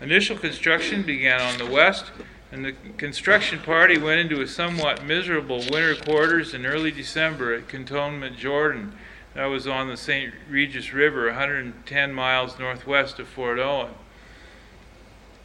Initial 0.00 0.38
construction 0.38 1.02
began 1.02 1.40
on 1.40 1.58
the 1.58 1.70
west 1.70 2.06
and 2.54 2.64
the 2.64 2.72
construction 2.98 3.58
party 3.58 3.98
went 3.98 4.20
into 4.20 4.40
a 4.40 4.46
somewhat 4.46 5.04
miserable 5.04 5.58
winter 5.58 5.96
quarters 5.96 6.54
in 6.54 6.64
early 6.64 6.92
December 6.92 7.52
at 7.52 7.66
Cantonment, 7.66 8.36
Jordan. 8.36 8.92
That 9.34 9.46
was 9.46 9.66
on 9.66 9.88
the 9.88 9.96
St. 9.96 10.32
Regis 10.48 10.92
River, 10.92 11.26
110 11.26 12.12
miles 12.14 12.56
northwest 12.56 13.18
of 13.18 13.26
Fort 13.26 13.58
Owen. 13.58 13.94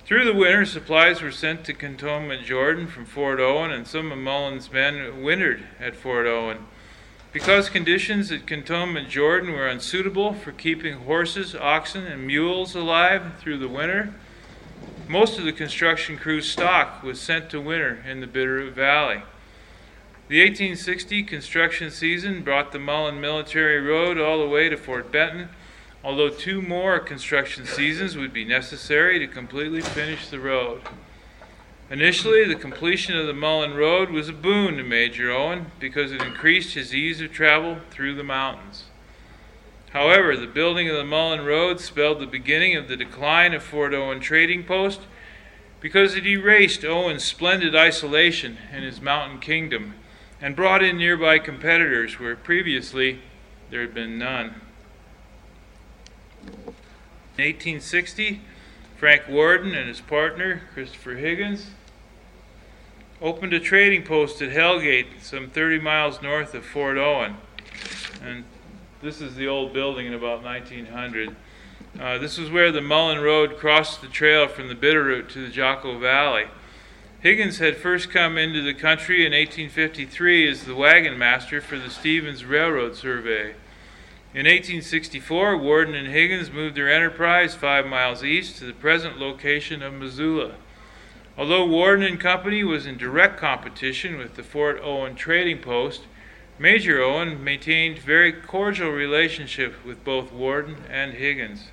Through 0.05 0.23
the 0.23 0.35
winter, 0.35 0.65
supplies 0.65 1.23
were 1.23 1.31
sent 1.31 1.65
to 1.65 1.73
Cantonment, 1.73 2.45
Jordan 2.45 2.85
from 2.85 3.05
Fort 3.05 3.39
Owen, 3.39 3.71
and 3.71 3.87
some 3.87 4.11
of 4.11 4.19
Mullan's 4.19 4.71
men 4.71 5.23
wintered 5.23 5.63
at 5.79 5.95
Fort 5.95 6.27
Owen. 6.27 6.67
Because 7.33 7.69
conditions 7.69 8.31
at 8.31 8.45
Cantonment, 8.45 9.09
Jordan 9.09 9.53
were 9.53 9.67
unsuitable 9.67 10.33
for 10.33 10.51
keeping 10.51 10.99
horses, 10.99 11.55
oxen, 11.55 12.05
and 12.05 12.27
mules 12.27 12.75
alive 12.75 13.33
through 13.39 13.57
the 13.57 13.67
winter, 13.67 14.13
most 15.09 15.39
of 15.39 15.43
the 15.43 15.51
construction 15.51 16.19
crew's 16.19 16.47
stock 16.47 17.01
was 17.01 17.19
sent 17.19 17.49
to 17.49 17.59
winter 17.59 18.03
in 18.07 18.21
the 18.21 18.27
Bitterroot 18.27 18.73
Valley. 18.73 19.23
The 20.27 20.39
1860 20.39 21.23
construction 21.23 21.89
season 21.89 22.43
brought 22.43 22.71
the 22.71 22.77
Mullan 22.77 23.19
Military 23.19 23.81
Road 23.81 24.19
all 24.19 24.37
the 24.37 24.47
way 24.47 24.69
to 24.69 24.77
Fort 24.77 25.11
Benton, 25.11 25.49
although 26.03 26.29
two 26.29 26.61
more 26.61 26.99
construction 26.99 27.65
seasons 27.65 28.15
would 28.15 28.31
be 28.31 28.45
necessary 28.45 29.17
to 29.17 29.25
completely 29.25 29.81
finish 29.81 30.29
the 30.29 30.39
road. 30.39 30.83
Initially, 31.89 32.45
the 32.45 32.53
completion 32.53 33.17
of 33.17 33.25
the 33.25 33.33
Mullan 33.33 33.75
Road 33.75 34.11
was 34.11 34.29
a 34.29 34.33
boon 34.33 34.77
to 34.77 34.83
Major 34.83 35.31
Owen 35.31 35.71
because 35.79 36.11
it 36.11 36.21
increased 36.21 36.75
his 36.75 36.93
ease 36.93 37.19
of 37.19 37.31
travel 37.31 37.79
through 37.89 38.13
the 38.13 38.23
mountains. 38.23 38.83
However, 39.91 40.37
the 40.37 40.47
building 40.47 40.87
of 40.87 40.95
the 40.95 41.03
Mullan 41.03 41.45
Road 41.45 41.79
spelled 41.79 42.19
the 42.19 42.27
beginning 42.27 42.75
of 42.75 42.87
the 42.87 42.95
decline 42.95 43.53
of 43.53 43.63
Fort 43.63 43.93
Owen 43.93 44.19
Trading 44.19 44.63
Post 44.63 45.01
because 45.79 46.15
it 46.15 46.27
erased 46.27 46.85
Owen's 46.85 47.23
splendid 47.23 47.75
isolation 47.75 48.57
in 48.71 48.83
his 48.83 49.01
mountain 49.01 49.39
kingdom 49.39 49.95
and 50.41 50.55
brought 50.55 50.83
in 50.83 50.97
nearby 50.97 51.39
competitors 51.39 52.19
where 52.19 52.35
previously 52.35 53.19
there 53.71 53.81
had 53.81 53.93
been 53.93 54.19
none. 54.19 54.61
In 57.37 57.45
1860, 57.45 58.41
Frank 58.97 59.27
Worden 59.27 59.73
and 59.73 59.87
his 59.87 60.01
partner, 60.01 60.61
Christopher 60.73 61.15
Higgins, 61.15 61.71
opened 63.21 63.53
a 63.53 63.59
trading 63.59 64.03
post 64.03 64.41
at 64.41 64.51
Hellgate, 64.51 65.21
some 65.21 65.49
30 65.49 65.79
miles 65.79 66.21
north 66.21 66.53
of 66.53 66.65
Fort 66.65 66.97
Owen. 66.97 67.37
And 68.21 68.43
this 69.01 69.21
is 69.21 69.35
the 69.35 69.47
old 69.47 69.73
building 69.73 70.07
in 70.07 70.13
about 70.13 70.43
1900. 70.43 71.35
Uh, 71.99 72.17
this 72.17 72.37
was 72.37 72.51
where 72.51 72.71
the 72.71 72.81
Mullan 72.81 73.23
Road 73.23 73.57
crossed 73.57 74.01
the 74.01 74.07
trail 74.07 74.47
from 74.47 74.67
the 74.67 74.75
Bitterroot 74.75 75.29
to 75.29 75.45
the 75.45 75.51
Jocko 75.51 75.97
Valley. 75.97 76.45
Higgins 77.21 77.59
had 77.59 77.77
first 77.77 78.09
come 78.09 78.37
into 78.37 78.61
the 78.61 78.73
country 78.73 79.25
in 79.25 79.31
1853 79.31 80.49
as 80.49 80.63
the 80.65 80.75
wagon 80.75 81.17
master 81.17 81.61
for 81.61 81.77
the 81.77 81.89
Stevens 81.89 82.43
Railroad 82.43 82.95
Survey. 82.95 83.55
In 84.33 84.45
1864, 84.45 85.57
Worden 85.57 85.95
and 85.95 86.07
Higgins 86.07 86.51
moved 86.51 86.75
their 86.75 86.91
enterprise 86.91 87.55
five 87.55 87.87
miles 87.87 88.23
east 88.23 88.57
to 88.57 88.65
the 88.65 88.73
present 88.73 89.17
location 89.17 89.81
of 89.81 89.93
Missoula. 89.93 90.55
Although 91.37 91.65
Worden 91.65 92.05
and 92.05 92.19
Company 92.19 92.63
was 92.65 92.85
in 92.85 92.97
direct 92.97 93.39
competition 93.39 94.17
with 94.17 94.35
the 94.35 94.43
Fort 94.43 94.79
Owen 94.83 95.15
trading 95.15 95.59
post, 95.59 96.01
Major 96.61 97.01
Owen 97.01 97.41
maintained 97.41 97.99
very 97.99 98.33
cordial 98.33 98.91
relationship 98.91 99.85
with 99.85 100.03
both 100.03 100.33
Worden 100.33 100.83
and 100.89 101.13
Higgins. 101.13 101.69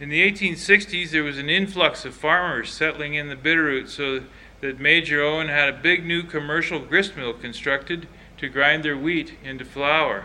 In 0.00 0.08
the 0.08 0.28
1860s, 0.28 1.10
there 1.10 1.22
was 1.22 1.38
an 1.38 1.48
influx 1.48 2.04
of 2.04 2.16
farmers 2.16 2.72
settling 2.72 3.14
in 3.14 3.28
the 3.28 3.36
Bitterroot 3.36 3.88
so 3.88 4.24
that 4.60 4.80
Major 4.80 5.22
Owen 5.22 5.46
had 5.46 5.68
a 5.68 5.80
big 5.80 6.04
new 6.04 6.24
commercial 6.24 6.80
grist 6.80 7.16
mill 7.16 7.32
constructed 7.32 8.08
to 8.38 8.48
grind 8.48 8.82
their 8.82 8.98
wheat 8.98 9.34
into 9.44 9.64
flour. 9.64 10.24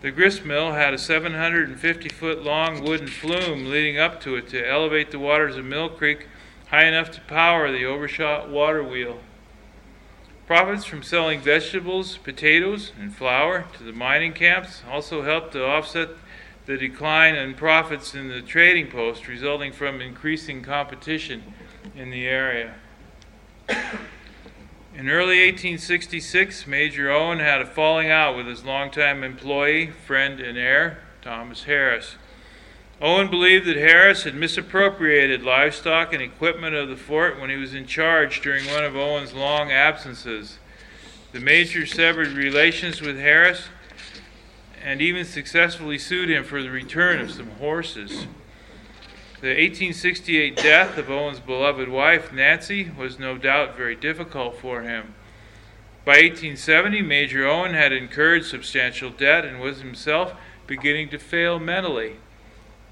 The 0.00 0.12
grist 0.12 0.44
mill 0.44 0.74
had 0.74 0.94
a 0.94 0.98
750 0.98 2.08
foot 2.10 2.44
long 2.44 2.84
wooden 2.84 3.08
flume 3.08 3.70
leading 3.70 3.98
up 3.98 4.20
to 4.20 4.36
it 4.36 4.48
to 4.50 4.68
elevate 4.68 5.10
the 5.10 5.18
waters 5.18 5.56
of 5.56 5.64
Mill 5.64 5.88
Creek 5.88 6.28
high 6.68 6.84
enough 6.84 7.10
to 7.10 7.20
power 7.22 7.72
the 7.72 7.84
overshot 7.84 8.48
water 8.48 8.84
wheel. 8.84 9.18
Profits 10.48 10.86
from 10.86 11.02
selling 11.02 11.40
vegetables, 11.40 12.16
potatoes, 12.16 12.92
and 12.98 13.14
flour 13.14 13.66
to 13.76 13.84
the 13.84 13.92
mining 13.92 14.32
camps 14.32 14.80
also 14.90 15.20
helped 15.20 15.52
to 15.52 15.62
offset 15.62 16.08
the 16.64 16.78
decline 16.78 17.34
in 17.34 17.52
profits 17.52 18.14
in 18.14 18.28
the 18.28 18.40
trading 18.40 18.90
post 18.90 19.28
resulting 19.28 19.72
from 19.72 20.00
increasing 20.00 20.62
competition 20.62 21.52
in 21.94 22.08
the 22.08 22.26
area. 22.26 22.76
In 23.68 25.10
early 25.10 25.44
1866, 25.44 26.66
Major 26.66 27.10
Owen 27.10 27.40
had 27.40 27.60
a 27.60 27.66
falling 27.66 28.10
out 28.10 28.34
with 28.34 28.46
his 28.46 28.64
longtime 28.64 29.22
employee, 29.22 29.90
friend, 30.06 30.40
and 30.40 30.56
heir, 30.56 31.02
Thomas 31.20 31.64
Harris. 31.64 32.14
Owen 33.00 33.30
believed 33.30 33.66
that 33.66 33.76
Harris 33.76 34.24
had 34.24 34.34
misappropriated 34.34 35.44
livestock 35.44 36.12
and 36.12 36.20
equipment 36.20 36.74
of 36.74 36.88
the 36.88 36.96
fort 36.96 37.40
when 37.40 37.48
he 37.48 37.56
was 37.56 37.72
in 37.72 37.86
charge 37.86 38.40
during 38.40 38.66
one 38.66 38.84
of 38.84 38.96
Owen's 38.96 39.32
long 39.32 39.70
absences. 39.70 40.58
The 41.30 41.38
major 41.38 41.86
severed 41.86 42.28
relations 42.28 43.00
with 43.00 43.16
Harris 43.16 43.68
and 44.82 45.00
even 45.00 45.24
successfully 45.24 45.98
sued 45.98 46.28
him 46.28 46.42
for 46.42 46.60
the 46.60 46.70
return 46.70 47.20
of 47.20 47.30
some 47.30 47.50
horses. 47.52 48.26
The 49.40 49.50
1868 49.50 50.56
death 50.56 50.98
of 50.98 51.08
Owen's 51.08 51.38
beloved 51.38 51.88
wife, 51.88 52.32
Nancy, 52.32 52.90
was 52.98 53.20
no 53.20 53.38
doubt 53.38 53.76
very 53.76 53.94
difficult 53.94 54.58
for 54.58 54.82
him. 54.82 55.14
By 56.04 56.14
1870, 56.14 57.02
Major 57.02 57.46
Owen 57.46 57.74
had 57.74 57.92
incurred 57.92 58.44
substantial 58.44 59.10
debt 59.10 59.44
and 59.44 59.60
was 59.60 59.80
himself 59.82 60.34
beginning 60.66 61.10
to 61.10 61.18
fail 61.18 61.60
mentally, 61.60 62.16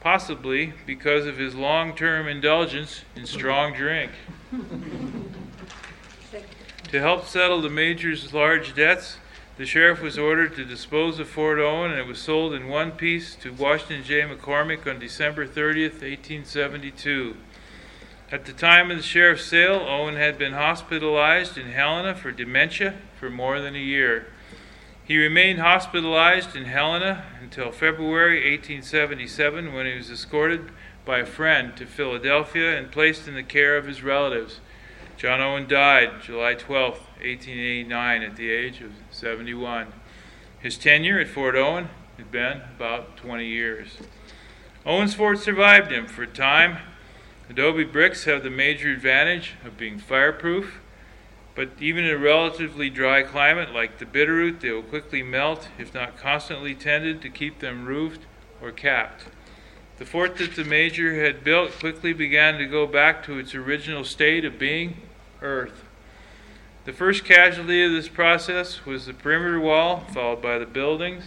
possibly 0.00 0.72
because 0.87 1.26
of 1.26 1.38
his 1.38 1.54
long 1.54 1.94
term 1.94 2.28
indulgence 2.28 3.02
in 3.14 3.26
strong 3.26 3.74
drink. 3.74 4.11
to 6.90 7.00
help 7.00 7.26
settle 7.26 7.61
the 7.61 7.70
Major's 7.70 8.32
large 8.32 8.74
debts, 8.74 9.18
the 9.56 9.66
sheriff 9.66 10.02
was 10.02 10.18
ordered 10.18 10.54
to 10.56 10.64
dispose 10.64 11.18
of 11.18 11.28
Fort 11.28 11.59
Owen, 11.59 11.90
and 11.90 11.98
it 11.98 12.06
was 12.06 12.18
sold 12.18 12.52
in 12.52 12.68
one 12.68 12.92
piece 12.92 13.35
to 13.37 13.52
Washington 13.52 14.04
J. 14.04 14.20
McCormick 14.20 14.87
on 14.87 14.98
December 14.98 15.46
30th, 15.46 16.02
1872. 16.02 17.37
At 18.30 18.44
the 18.44 18.52
time 18.52 18.90
of 18.90 18.96
the 18.96 19.02
sheriff's 19.02 19.46
sale, 19.46 19.87
Owen 19.88 20.16
had 20.16 20.37
been 20.37 20.52
hospitalized 20.52 21.56
in 21.56 21.70
Helena 21.70 22.14
for 22.14 22.32
dementia 22.32 22.96
for 23.18 23.30
more 23.30 23.61
than 23.61 23.74
a 23.74 23.78
year. 23.78 24.26
He 25.04 25.16
remained 25.16 25.61
hospitalized 25.61 26.56
in 26.56 26.64
Helena 26.64 27.24
until 27.46 27.70
February 27.70 28.38
1877 28.50 29.72
when 29.72 29.87
he 29.87 29.94
was 29.94 30.11
escorted 30.11 30.68
by 31.04 31.20
a 31.20 31.24
friend 31.24 31.76
to 31.76 31.87
Philadelphia 31.87 32.76
and 32.76 32.90
placed 32.90 33.28
in 33.28 33.37
the 33.37 33.42
care 33.44 33.76
of 33.76 33.87
his 33.87 34.02
relatives. 34.02 34.59
John 35.16 35.40
Owen 35.40 35.68
died 35.68 36.22
July 36.24 36.54
12, 36.54 36.94
1889, 36.94 38.22
at 38.24 38.35
the 38.35 38.50
age 38.50 38.80
of 38.80 38.90
71. 39.12 39.92
His 40.59 40.76
tenure 40.76 41.20
at 41.20 41.28
Fort 41.28 41.54
Owen 41.54 41.88
had 42.16 42.32
been 42.32 42.62
about 42.74 43.16
20 43.16 43.46
years. 43.46 43.96
Owen's 44.85 45.14
Fort 45.14 45.38
survived 45.38 45.92
him 45.92 46.09
for 46.09 46.24
a 46.24 46.26
time. 46.26 46.78
Adobe 47.48 47.85
bricks 47.85 48.24
have 48.24 48.42
the 48.42 48.50
major 48.50 48.90
advantage 48.90 49.52
of 49.64 49.78
being 49.78 50.00
fireproof, 50.00 50.80
but 51.56 51.70
even 51.80 52.04
in 52.04 52.14
a 52.14 52.18
relatively 52.18 52.90
dry 52.90 53.22
climate 53.22 53.72
like 53.72 53.98
the 53.98 54.04
Bitterroot, 54.04 54.60
they 54.60 54.70
will 54.70 54.82
quickly 54.82 55.22
melt 55.22 55.68
if 55.78 55.94
not 55.94 56.18
constantly 56.18 56.74
tended 56.74 57.22
to 57.22 57.30
keep 57.30 57.60
them 57.60 57.86
roofed 57.86 58.20
or 58.60 58.70
capped. 58.70 59.24
The 59.96 60.04
fort 60.04 60.36
that 60.36 60.54
the 60.54 60.64
major 60.64 61.24
had 61.24 61.42
built 61.42 61.72
quickly 61.72 62.12
began 62.12 62.58
to 62.58 62.66
go 62.66 62.86
back 62.86 63.24
to 63.24 63.38
its 63.38 63.54
original 63.54 64.04
state 64.04 64.44
of 64.44 64.58
being 64.58 64.98
earth. 65.40 65.84
The 66.84 66.92
first 66.92 67.24
casualty 67.24 67.82
of 67.82 67.90
this 67.90 68.08
process 68.08 68.84
was 68.84 69.06
the 69.06 69.14
perimeter 69.14 69.58
wall, 69.58 70.04
followed 70.12 70.42
by 70.42 70.58
the 70.58 70.66
buildings. 70.66 71.24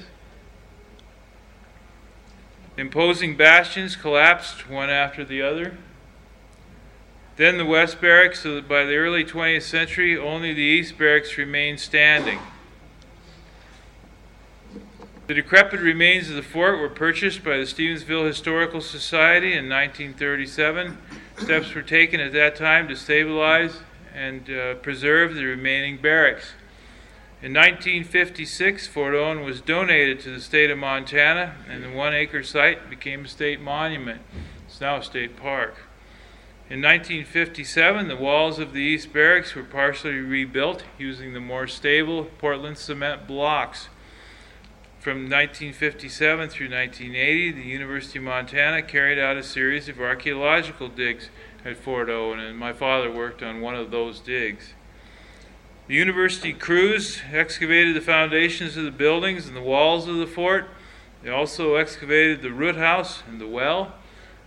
Imposing 2.77 3.35
bastions 3.35 3.95
collapsed 3.95 4.69
one 4.69 4.91
after 4.91 5.25
the 5.25 5.41
other. 5.41 5.77
Then 7.39 7.57
the 7.57 7.65
West 7.65 8.01
Barracks, 8.01 8.41
so 8.41 8.59
by 8.61 8.83
the 8.83 8.97
early 8.97 9.23
20th 9.23 9.61
century, 9.61 10.17
only 10.17 10.53
the 10.53 10.61
East 10.61 10.97
Barracks 10.97 11.37
remained 11.37 11.79
standing. 11.79 12.37
The 15.27 15.35
decrepit 15.35 15.79
remains 15.79 16.29
of 16.29 16.35
the 16.35 16.43
fort 16.43 16.79
were 16.79 16.89
purchased 16.89 17.41
by 17.41 17.55
the 17.55 17.63
Stevensville 17.63 18.27
Historical 18.27 18.81
Society 18.81 19.53
in 19.53 19.69
1937. 19.69 20.97
Steps 21.37 21.73
were 21.73 21.81
taken 21.81 22.19
at 22.19 22.33
that 22.33 22.57
time 22.57 22.89
to 22.89 22.95
stabilize 22.97 23.77
and 24.13 24.49
uh, 24.49 24.73
preserve 24.75 25.33
the 25.35 25.45
remaining 25.45 25.95
barracks. 25.95 26.51
In 27.41 27.53
1956, 27.53 28.85
Fort 28.87 29.15
Owen 29.15 29.45
was 29.45 29.61
donated 29.61 30.19
to 30.19 30.29
the 30.29 30.41
state 30.41 30.69
of 30.69 30.77
Montana, 30.77 31.55
and 31.69 31.85
the 31.85 31.89
one 31.89 32.13
acre 32.13 32.43
site 32.43 32.89
became 32.89 33.23
a 33.23 33.29
state 33.29 33.61
monument. 33.61 34.23
It's 34.67 34.81
now 34.81 34.97
a 34.97 35.03
state 35.03 35.37
park. 35.37 35.77
In 36.69 36.83
1957, 36.83 38.09
the 38.09 38.15
walls 38.15 38.59
of 38.59 38.73
the 38.73 38.79
East 38.79 39.11
Barracks 39.11 39.55
were 39.55 39.63
partially 39.63 40.19
rebuilt 40.19 40.83
using 40.99 41.33
the 41.33 41.39
more 41.39 41.65
stable 41.65 42.25
Portland 42.37 42.77
cement 42.77 43.25
blocks. 43.25 43.89
From 44.99 45.23
1957 45.23 46.49
through 46.49 46.69
1980, 46.69 47.53
the 47.53 47.63
University 47.63 48.19
of 48.19 48.25
Montana 48.25 48.83
carried 48.83 49.17
out 49.17 49.35
a 49.35 49.41
series 49.41 49.89
of 49.89 49.99
archaeological 49.99 50.89
digs 50.89 51.31
at 51.65 51.75
Fort 51.75 52.07
Owen, 52.07 52.39
and 52.39 52.55
my 52.55 52.71
father 52.71 53.11
worked 53.11 53.41
on 53.41 53.61
one 53.61 53.73
of 53.73 53.89
those 53.89 54.19
digs. 54.19 54.75
The 55.87 55.95
university 55.95 56.53
crews 56.53 57.19
excavated 57.33 57.95
the 57.95 58.01
foundations 58.01 58.77
of 58.77 58.83
the 58.83 58.91
buildings 58.91 59.47
and 59.47 59.57
the 59.57 59.61
walls 59.61 60.07
of 60.07 60.17
the 60.17 60.27
fort. 60.27 60.69
They 61.23 61.31
also 61.31 61.77
excavated 61.77 62.43
the 62.43 62.53
root 62.53 62.75
house 62.75 63.23
and 63.27 63.41
the 63.41 63.47
well, 63.47 63.95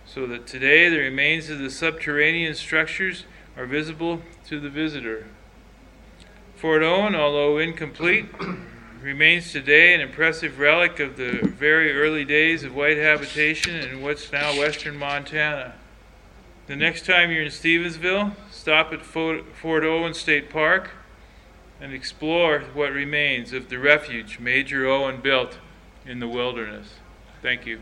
so 0.05 0.27
that 0.27 0.45
today 0.47 0.89
the 0.89 0.97
remains 0.97 1.49
of 1.49 1.59
the 1.59 1.69
subterranean 1.69 2.55
structures 2.55 3.25
are 3.57 3.65
visible 3.65 4.21
to 4.47 4.59
the 4.59 4.69
visitor. 4.69 5.25
Fort 6.55 6.83
Owen, 6.83 7.15
although 7.15 7.57
incomplete, 7.57 8.25
remains 9.01 9.51
today 9.51 9.93
an 9.93 10.01
impressive 10.01 10.59
relic 10.59 10.99
of 10.99 11.17
the 11.17 11.39
very 11.43 11.91
early 11.91 12.23
days 12.23 12.63
of 12.63 12.73
white 12.73 12.97
habitation 12.97 13.75
in 13.75 14.01
what's 14.01 14.31
now 14.31 14.57
western 14.57 14.97
Montana. 14.97 15.75
The 16.67 16.77
next 16.77 17.05
time 17.05 17.29
you're 17.29 17.43
in 17.43 17.51
Stevensville, 17.51 18.33
stop 18.49 18.93
at 18.93 19.01
Fort 19.01 19.83
Owen 19.83 20.13
State 20.13 20.49
Park 20.49 20.91
and 21.81 21.91
explore 21.91 22.61
what 22.73 22.93
remains 22.93 23.51
of 23.51 23.67
the 23.67 23.77
refuge 23.77 24.39
Major 24.39 24.87
Owen 24.87 25.19
built 25.19 25.57
in 26.05 26.19
the 26.19 26.27
wilderness. 26.29 26.93
Thank 27.41 27.65
you. 27.65 27.81